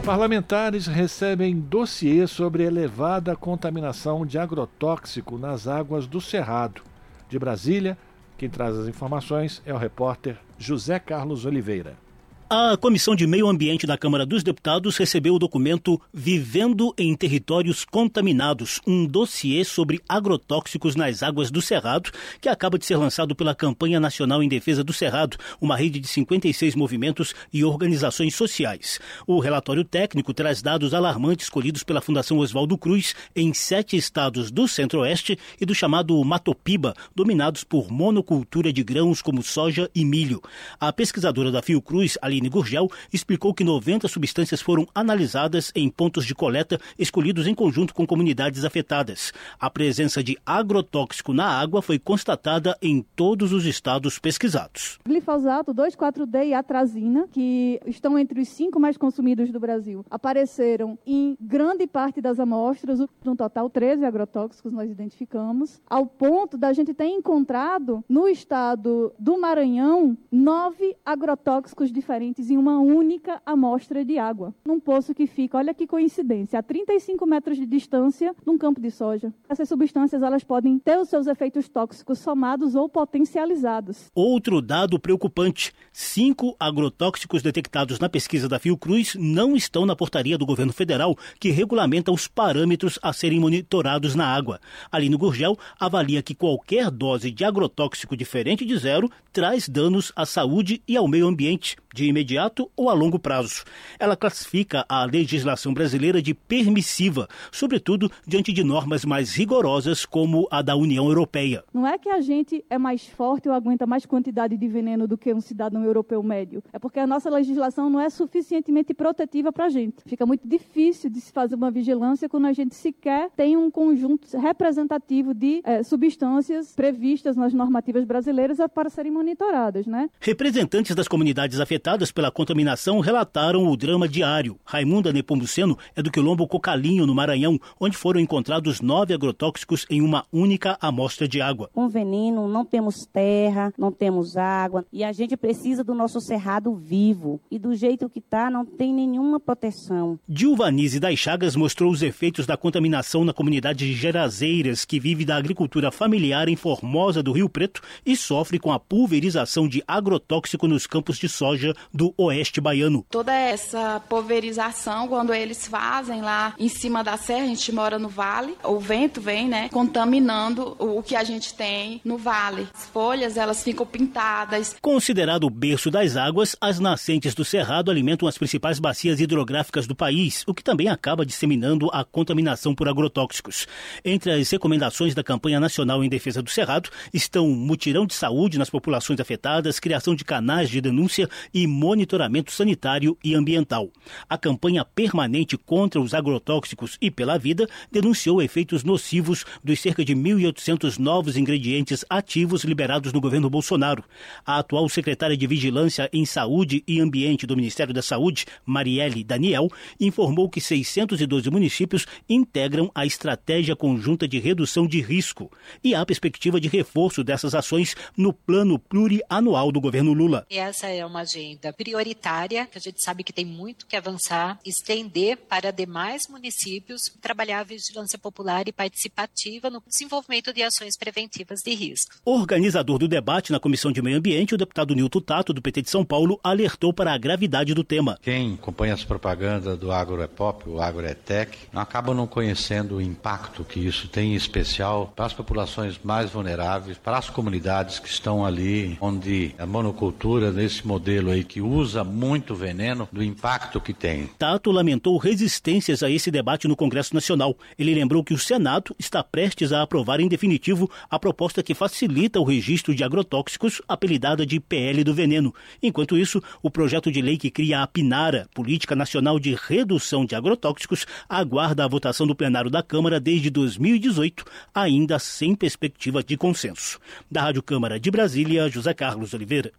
[0.03, 6.81] Parlamentares recebem dossiê sobre elevada contaminação de agrotóxico nas águas do Cerrado.
[7.29, 7.95] De Brasília,
[8.35, 12.08] quem traz as informações é o repórter José Carlos Oliveira.
[12.51, 17.85] A Comissão de Meio Ambiente da Câmara dos Deputados recebeu o documento Vivendo em Territórios
[17.85, 22.09] Contaminados, um dossiê sobre agrotóxicos nas águas do Cerrado,
[22.41, 26.07] que acaba de ser lançado pela Campanha Nacional em Defesa do Cerrado, uma rede de
[26.07, 28.99] 56 movimentos e organizações sociais.
[29.27, 34.67] O relatório técnico traz dados alarmantes colhidos pela Fundação Oswaldo Cruz em sete estados do
[34.67, 40.41] Centro-Oeste e do chamado Matopiba, dominados por monocultura de grãos como soja e milho.
[40.79, 46.25] A pesquisadora da Fiocruz, ali Aline Gurgel, explicou que 90 substâncias foram analisadas em pontos
[46.25, 49.33] de coleta escolhidos em conjunto com comunidades afetadas.
[49.59, 54.97] A presença de agrotóxico na água foi constatada em todos os estados pesquisados.
[55.05, 61.37] Glifosato, 2,4-D e atrazina, que estão entre os cinco mais consumidos do Brasil, apareceram em
[61.41, 67.07] grande parte das amostras, no total 13 agrotóxicos nós identificamos, ao ponto da gente ter
[67.07, 74.79] encontrado no estado do Maranhão nove agrotóxicos diferentes em uma única amostra de água, num
[74.79, 79.33] poço que fica, olha que coincidência, a 35 metros de distância num campo de soja.
[79.47, 84.11] Essas substâncias elas podem ter os seus efeitos tóxicos somados ou potencializados.
[84.13, 90.45] Outro dado preocupante: cinco agrotóxicos detectados na pesquisa da Fiocruz não estão na portaria do
[90.45, 94.59] governo federal que regulamenta os parâmetros a serem monitorados na água.
[94.91, 100.81] Aline Gurgel avalia que qualquer dose de agrotóxico diferente de zero traz danos à saúde
[100.87, 103.63] e ao meio ambiente de imediato ou a longo prazo.
[103.99, 110.61] Ela classifica a legislação brasileira de permissiva, sobretudo diante de normas mais rigorosas como a
[110.61, 111.63] da União Europeia.
[111.73, 115.17] Não é que a gente é mais forte ou aguenta mais quantidade de veneno do
[115.17, 116.63] que um cidadão europeu médio.
[116.71, 119.97] É porque a nossa legislação não é suficientemente protetiva para a gente.
[120.05, 124.27] Fica muito difícil de se fazer uma vigilância quando a gente sequer tem um conjunto
[124.37, 130.09] representativo de é, substâncias previstas nas normativas brasileiras para serem monitoradas, né?
[130.19, 131.78] Representantes das comunidades afetadas
[132.13, 134.59] pela contaminação relataram o drama diário.
[134.65, 140.25] Raimunda Nepomuceno é do quilombo Cocalinho, no Maranhão, onde foram encontrados nove agrotóxicos em uma
[140.31, 141.69] única amostra de água.
[141.73, 146.75] Com veneno, não temos terra, não temos água e a gente precisa do nosso cerrado
[146.75, 147.39] vivo.
[147.49, 150.19] E do jeito que está, não tem nenhuma proteção.
[150.27, 155.37] Dilvanise das Chagas mostrou os efeitos da contaminação na comunidade de Gerazeiras, que vive da
[155.37, 160.85] agricultura familiar em Formosa do Rio Preto e sofre com a pulverização de agrotóxico nos
[160.85, 163.05] campos de soja do oeste baiano.
[163.09, 168.09] Toda essa pulverização, quando eles fazem lá em cima da serra, a gente mora no
[168.09, 172.67] vale, o vento vem, né, contaminando o que a gente tem no vale.
[172.73, 174.75] As folhas, elas ficam pintadas.
[174.81, 179.95] Considerado o berço das águas, as nascentes do Cerrado alimentam as principais bacias hidrográficas do
[179.95, 183.67] país, o que também acaba disseminando a contaminação por agrotóxicos.
[184.03, 188.69] Entre as recomendações da campanha nacional em defesa do Cerrado estão mutirão de saúde nas
[188.69, 193.89] populações afetadas, criação de canais de denúncia e e monitoramento sanitário e ambiental.
[194.29, 200.15] A campanha permanente contra os agrotóxicos e pela vida denunciou efeitos nocivos dos cerca de
[200.15, 204.05] 1.800 novos ingredientes ativos liberados no governo Bolsonaro.
[204.45, 209.67] A atual secretária de Vigilância em Saúde e Ambiente do Ministério da Saúde, Marielle Daniel,
[209.99, 215.51] informou que 612 municípios integram a estratégia conjunta de redução de risco
[215.83, 220.45] e há perspectiva de reforço dessas ações no plano plurianual do governo Lula.
[220.49, 225.37] Essa é uma agenda prioritária, que a gente sabe que tem muito que avançar, estender
[225.37, 231.73] para demais municípios, trabalhar a vigilância popular e participativa no desenvolvimento de ações preventivas de
[231.73, 232.15] risco.
[232.25, 235.89] Organizador do debate na Comissão de Meio Ambiente, o deputado Nilton Tato, do PT de
[235.89, 238.19] São Paulo, alertou para a gravidade do tema.
[238.21, 242.97] Quem acompanha as propagandas do Agro é Pop, o Agro é Tech, acaba não conhecendo
[242.97, 247.99] o impacto que isso tem em especial para as populações mais vulneráveis, para as comunidades
[247.99, 253.79] que estão ali, onde a monocultura, nesse modelo aí que usa muito veneno, do impacto
[253.79, 254.27] que tem.
[254.37, 257.57] Tato lamentou resistências a esse debate no Congresso Nacional.
[257.77, 262.39] Ele lembrou que o Senado está prestes a aprovar em definitivo a proposta que facilita
[262.39, 265.53] o registro de agrotóxicos, apelidada de PL do veneno.
[265.81, 270.35] Enquanto isso, o projeto de lei que cria a PINARA, Política Nacional de Redução de
[270.35, 276.99] Agrotóxicos, aguarda a votação do plenário da Câmara desde 2018, ainda sem perspectiva de consenso.
[277.29, 279.71] Da Rádio Câmara de Brasília, José Carlos Oliveira.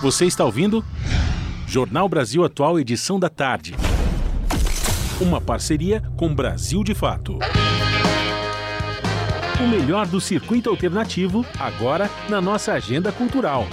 [0.00, 0.84] Você está ouvindo?
[1.66, 3.74] Jornal Brasil Atual, edição da tarde.
[5.20, 7.38] Uma parceria com Brasil de Fato.
[9.60, 13.66] O melhor do circuito alternativo, agora na nossa agenda cultural.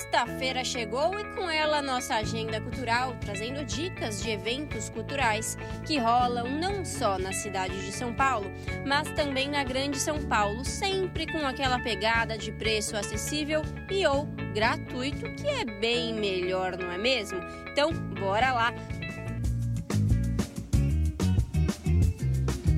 [0.00, 6.48] Sexta-feira chegou e com ela nossa agenda cultural, trazendo dicas de eventos culturais que rolam
[6.58, 8.50] não só na cidade de São Paulo,
[8.86, 13.60] mas também na Grande São Paulo, sempre com aquela pegada de preço acessível
[13.90, 14.24] e ou
[14.54, 17.38] gratuito, que é bem melhor, não é mesmo?
[17.70, 18.74] Então, bora lá!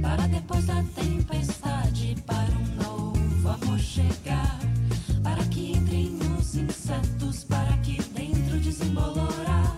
[0.03, 4.59] Para depois da tempestade, para um novo amor chegar,
[5.23, 5.82] para que
[6.53, 9.77] os insetos, para que dentro desembolorar.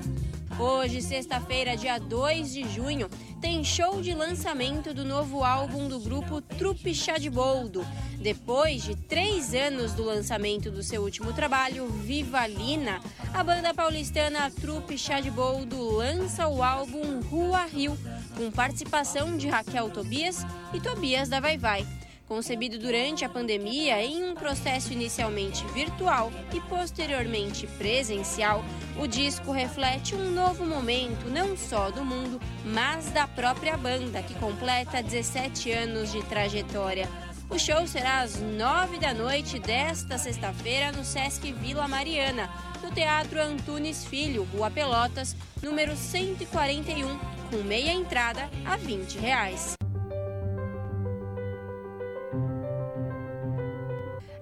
[0.58, 3.08] Hoje, sexta-feira, dia 2 de junho,
[3.40, 7.86] tem show de lançamento do novo álbum do grupo Trupe Chá de Boldo.
[8.20, 13.00] Depois de três anos do lançamento do seu último trabalho, Viva Lina,
[13.32, 17.96] a banda paulistana Trupe Chá de Boldo lança o álbum Rua Rio,
[18.36, 21.86] com participação de Raquel Tobias e Tobias da Vai Vai.
[22.26, 28.64] Concebido durante a pandemia em um processo inicialmente virtual e posteriormente presencial,
[28.98, 34.34] o disco reflete um novo momento não só do mundo, mas da própria banda, que
[34.36, 37.06] completa 17 anos de trajetória.
[37.50, 42.48] O show será às 9 da noite desta sexta-feira no Sesc Vila Mariana,
[42.82, 47.18] no Teatro Antunes Filho, Rua Pelotas, número 141,
[47.50, 49.74] com meia entrada a 20 reais.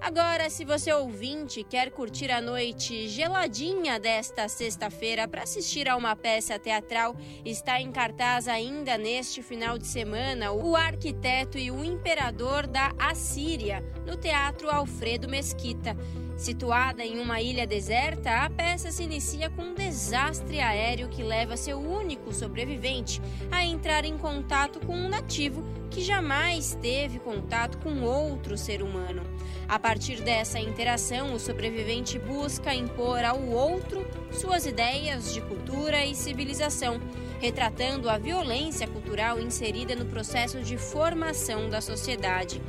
[0.03, 6.13] Agora, se você ouvinte quer curtir a noite geladinha desta sexta-feira para assistir a uma
[6.13, 7.15] peça teatral,
[7.45, 13.81] está em cartaz ainda neste final de semana O Arquiteto e o Imperador da Assíria,
[14.05, 15.95] no Teatro Alfredo Mesquita.
[16.35, 21.55] Situada em uma ilha deserta, a peça se inicia com um desastre aéreo que leva
[21.55, 25.63] seu único sobrevivente a entrar em contato com um nativo
[25.93, 29.21] que jamais teve contato com outro ser humano.
[29.69, 36.15] A partir dessa interação, o sobrevivente busca impor ao outro suas ideias de cultura e
[36.15, 36.99] civilização,
[37.39, 42.59] retratando a violência cultural inserida no processo de formação da sociedade.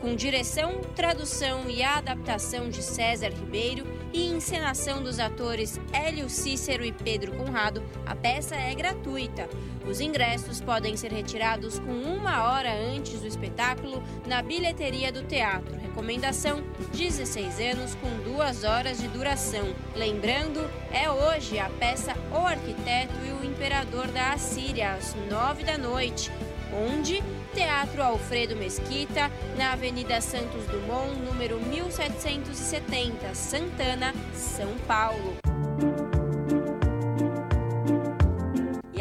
[0.00, 6.92] Com direção, tradução e adaptação de César Ribeiro e encenação dos atores Hélio Cícero e
[6.92, 9.48] Pedro Conrado, a peça é gratuita.
[9.86, 15.76] Os ingressos podem ser retirados com uma hora antes do espetáculo na bilheteria do teatro.
[15.76, 16.62] Recomendação:
[16.92, 19.74] 16 anos com duas horas de duração.
[19.94, 25.76] Lembrando, é hoje a peça O Arquiteto e o Imperador da Assíria, às 9 da
[25.76, 26.30] noite.
[26.72, 27.22] Onde?
[27.54, 35.43] Teatro Alfredo Mesquita, na Avenida Santos Dumont, número 1770, Santana, São Paulo.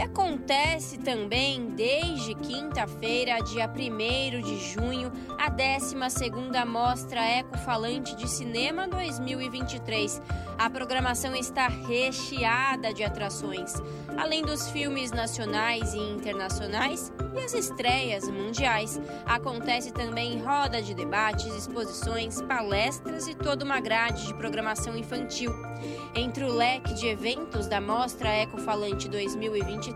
[0.03, 5.09] Acontece também desde quinta-feira, dia 1 de junho,
[5.39, 10.21] a 12ª Mostra Ecofalante de Cinema 2023.
[10.57, 13.75] A programação está recheada de atrações,
[14.17, 18.99] além dos filmes nacionais e internacionais e as estreias mundiais.
[19.25, 25.51] Acontece também roda de debates, exposições, palestras e toda uma grade de programação infantil.
[26.15, 29.92] Entre o leque de eventos da Mostra Ecofalante 2023,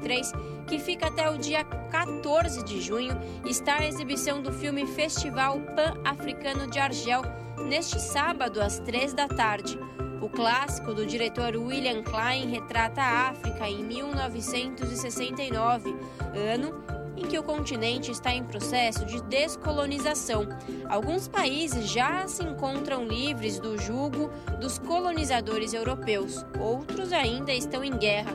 [0.67, 6.67] que fica até o dia 14 de junho, está a exibição do filme Festival Pan-Africano
[6.67, 7.21] de Argel,
[7.67, 9.79] neste sábado às 3 da tarde.
[10.21, 15.95] O clássico do diretor William Klein retrata a África em 1969,
[16.33, 20.47] ano em que o continente está em processo de descolonização.
[20.87, 24.29] Alguns países já se encontram livres do jugo
[24.59, 28.33] dos colonizadores europeus, outros ainda estão em guerra.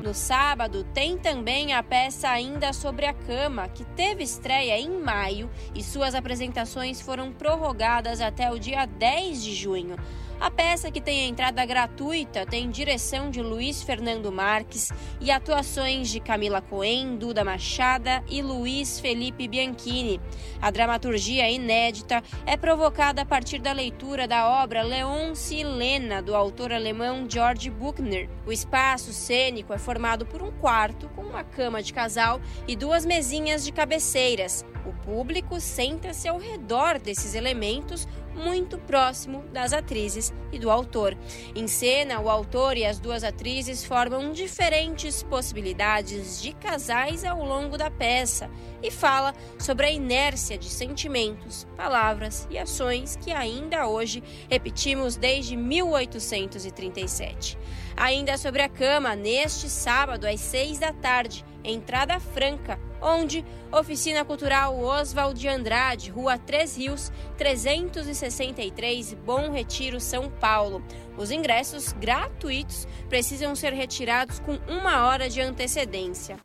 [0.04, 5.48] No sábado, tem também a peça Ainda sobre a Cama, que teve estreia em maio
[5.76, 9.96] e suas apresentações foram prorrogadas até o dia 10 de junho.
[10.42, 14.90] A peça, que tem entrada gratuita, tem direção de Luiz Fernando Marques
[15.20, 20.20] e atuações de Camila Coen, Duda Machada e Luiz Felipe Bianchini.
[20.60, 26.36] A dramaturgia inédita é provocada a partir da leitura da obra Leonce e Lena, do
[26.36, 28.28] autor alemão George Buchner.
[28.44, 33.06] O espaço cênico é formado por um quarto com uma cama de casal e duas
[33.06, 34.66] mesinhas de cabeceiras.
[34.84, 41.18] O público senta-se ao redor desses elementos, muito próximo das atrizes e do autor.
[41.56, 47.78] Em cena, o autor e as duas atrizes formam diferentes possibilidades de casais ao longo
[47.78, 48.50] da peça
[48.82, 55.56] e fala sobre a inércia de sentimentos, palavras e ações que ainda hoje repetimos desde
[55.56, 57.58] 1837.
[57.96, 64.78] Ainda sobre a cama, neste sábado às seis da tarde, entrada franca, onde Oficina Cultural
[64.78, 70.84] Oswald de Andrade, Rua Três Rios, 363, Bom Retiro, São Paulo.
[71.18, 76.38] Os ingressos gratuitos precisam ser retirados com uma hora de antecedência.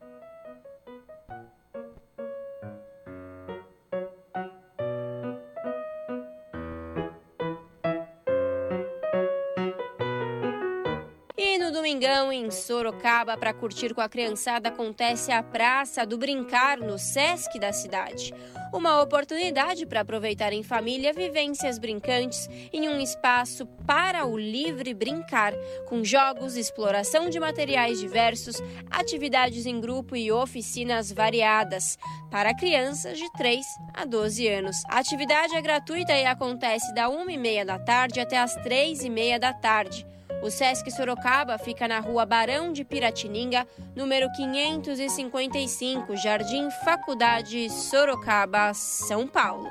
[11.87, 17.61] Domingão, em Sorocaba, para curtir com a criançada, acontece a Praça do Brincar no Sesc
[17.61, 18.35] da cidade.
[18.73, 25.53] Uma oportunidade para aproveitar em família vivências brincantes em um espaço para o livre brincar,
[25.89, 28.61] com jogos, exploração de materiais diversos,
[28.91, 31.97] atividades em grupo e oficinas variadas,
[32.33, 33.65] para crianças de 3
[33.95, 34.83] a 12 anos.
[34.89, 40.16] A atividade é gratuita e acontece da 1h30 da tarde até as 3h30 da tarde.
[40.43, 49.27] O Sesc Sorocaba fica na rua Barão de Piratininga, número 555, Jardim Faculdade Sorocaba, São
[49.27, 49.69] Paulo.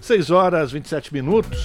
[0.00, 1.64] Seis horas 27 minutos.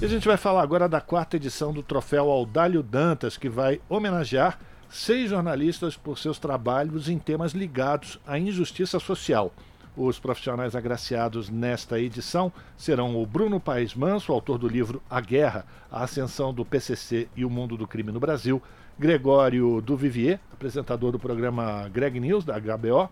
[0.00, 3.80] E a gente vai falar agora da quarta edição do troféu Audálio Dantas, que vai
[3.88, 4.58] homenagear
[4.88, 9.52] seis jornalistas por seus trabalhos em temas ligados à injustiça social.
[10.00, 15.66] Os profissionais agraciados nesta edição serão o Bruno Paes Manso, autor do livro A Guerra,
[15.90, 18.62] a Ascensão do PCC e o Mundo do Crime no Brasil,
[18.96, 23.10] Gregório Duvivier, apresentador do programa Greg News, da HBO,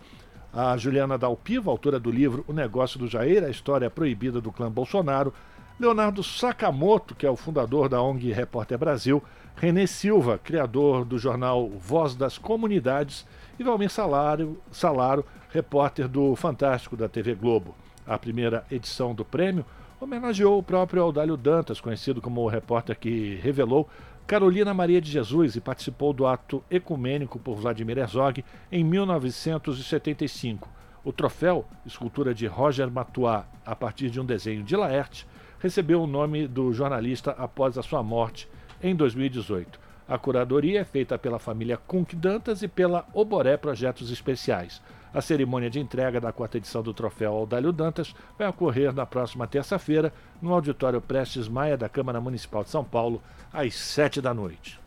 [0.53, 4.71] a Juliana Dalpiva, autora do livro O Negócio do Jair, a história proibida do clã
[4.71, 5.35] Bolsonaro,
[5.79, 9.23] Leonardo Sakamoto, que é o fundador da ONG Repórter Brasil,
[9.57, 13.27] René Silva, criador do jornal Voz das Comunidades,
[13.59, 17.75] e Valmir Salaro, Salaro repórter do Fantástico da TV Globo.
[18.07, 19.67] A primeira edição do prêmio
[20.01, 23.89] homenageou o próprio Audálio Dantas, conhecido como o repórter que revelou
[24.27, 30.69] Carolina Maria de Jesus e participou do ato ecumênico por Vladimir Herzog em 1975.
[31.05, 35.27] O troféu, escultura de Roger Matois a partir de um desenho de Laerte,
[35.59, 38.49] recebeu o nome do jornalista após a sua morte
[38.83, 39.79] em 2018.
[40.09, 44.81] A curadoria é feita pela família Kunk Dantas e pela Oboré Projetos Especiais.
[45.13, 49.47] A cerimônia de entrega da quarta edição do troféu Audálio Dantas vai ocorrer na próxima
[49.47, 53.23] terça-feira no auditório Prestes Maia da Câmara Municipal de São Paulo,
[53.53, 54.79] às sete da noite.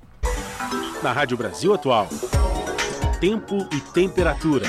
[1.04, 2.08] Na Rádio Brasil Atual,
[3.20, 4.68] tempo e temperatura.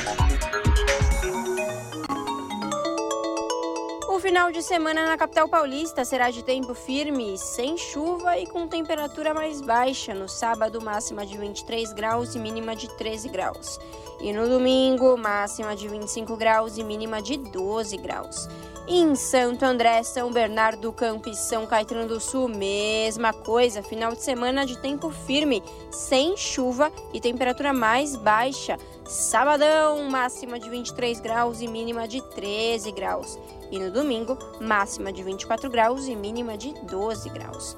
[4.30, 9.34] Final de semana na capital paulista será de tempo firme, sem chuva e com temperatura
[9.34, 10.14] mais baixa.
[10.14, 13.80] No sábado, máxima de 23 graus e mínima de 13 graus.
[14.20, 18.48] E no domingo, máxima de 25 graus e mínima de 12 graus.
[18.92, 23.84] Em Santo André, São Bernardo do Campo e São Caetano do Sul, mesma coisa.
[23.84, 25.62] Final de semana de tempo firme,
[25.92, 28.76] sem chuva e temperatura mais baixa.
[29.04, 33.38] Sabadão, máxima de 23 graus e mínima de 13 graus.
[33.70, 37.76] E no domingo, máxima de 24 graus e mínima de 12 graus.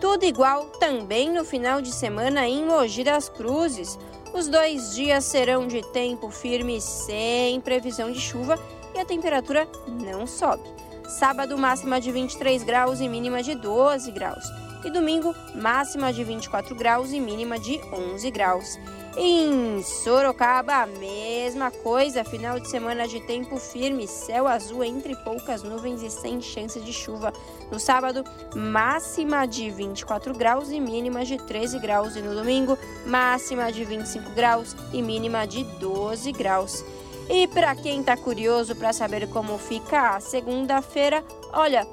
[0.00, 3.98] Tudo igual também no final de semana em Mogi das Cruzes.
[4.32, 8.56] Os dois dias serão de tempo firme sem previsão de chuva
[8.94, 10.62] e a temperatura não sobe.
[11.08, 14.44] Sábado, máxima de 23 graus e mínima de 12 graus.
[14.84, 18.78] E domingo, máxima de 24 graus e mínima de 11 graus.
[19.16, 25.62] Em Sorocaba, a mesma coisa, final de semana de tempo firme, céu azul entre poucas
[25.62, 27.32] nuvens e sem chance de chuva.
[27.70, 32.16] No sábado, máxima de 24 graus e mínima de 13 graus.
[32.16, 32.76] E no domingo,
[33.06, 36.84] máxima de 25 graus e mínima de 12 graus.
[37.28, 41.84] E para quem tá curioso para saber como fica a segunda-feira, olha,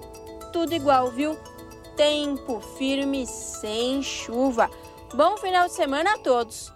[0.51, 1.37] tudo igual, viu?
[1.95, 4.69] Tempo firme sem chuva.
[5.13, 6.71] Bom final de semana a todos.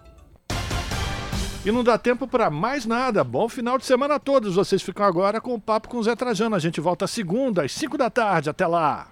[1.66, 3.24] E não dá tempo para mais nada.
[3.24, 4.54] Bom final de semana a todos.
[4.54, 6.54] Vocês ficam agora com o papo com o Zé Trajano.
[6.54, 8.48] A gente volta segunda às 5 da tarde.
[8.48, 9.04] Até lá.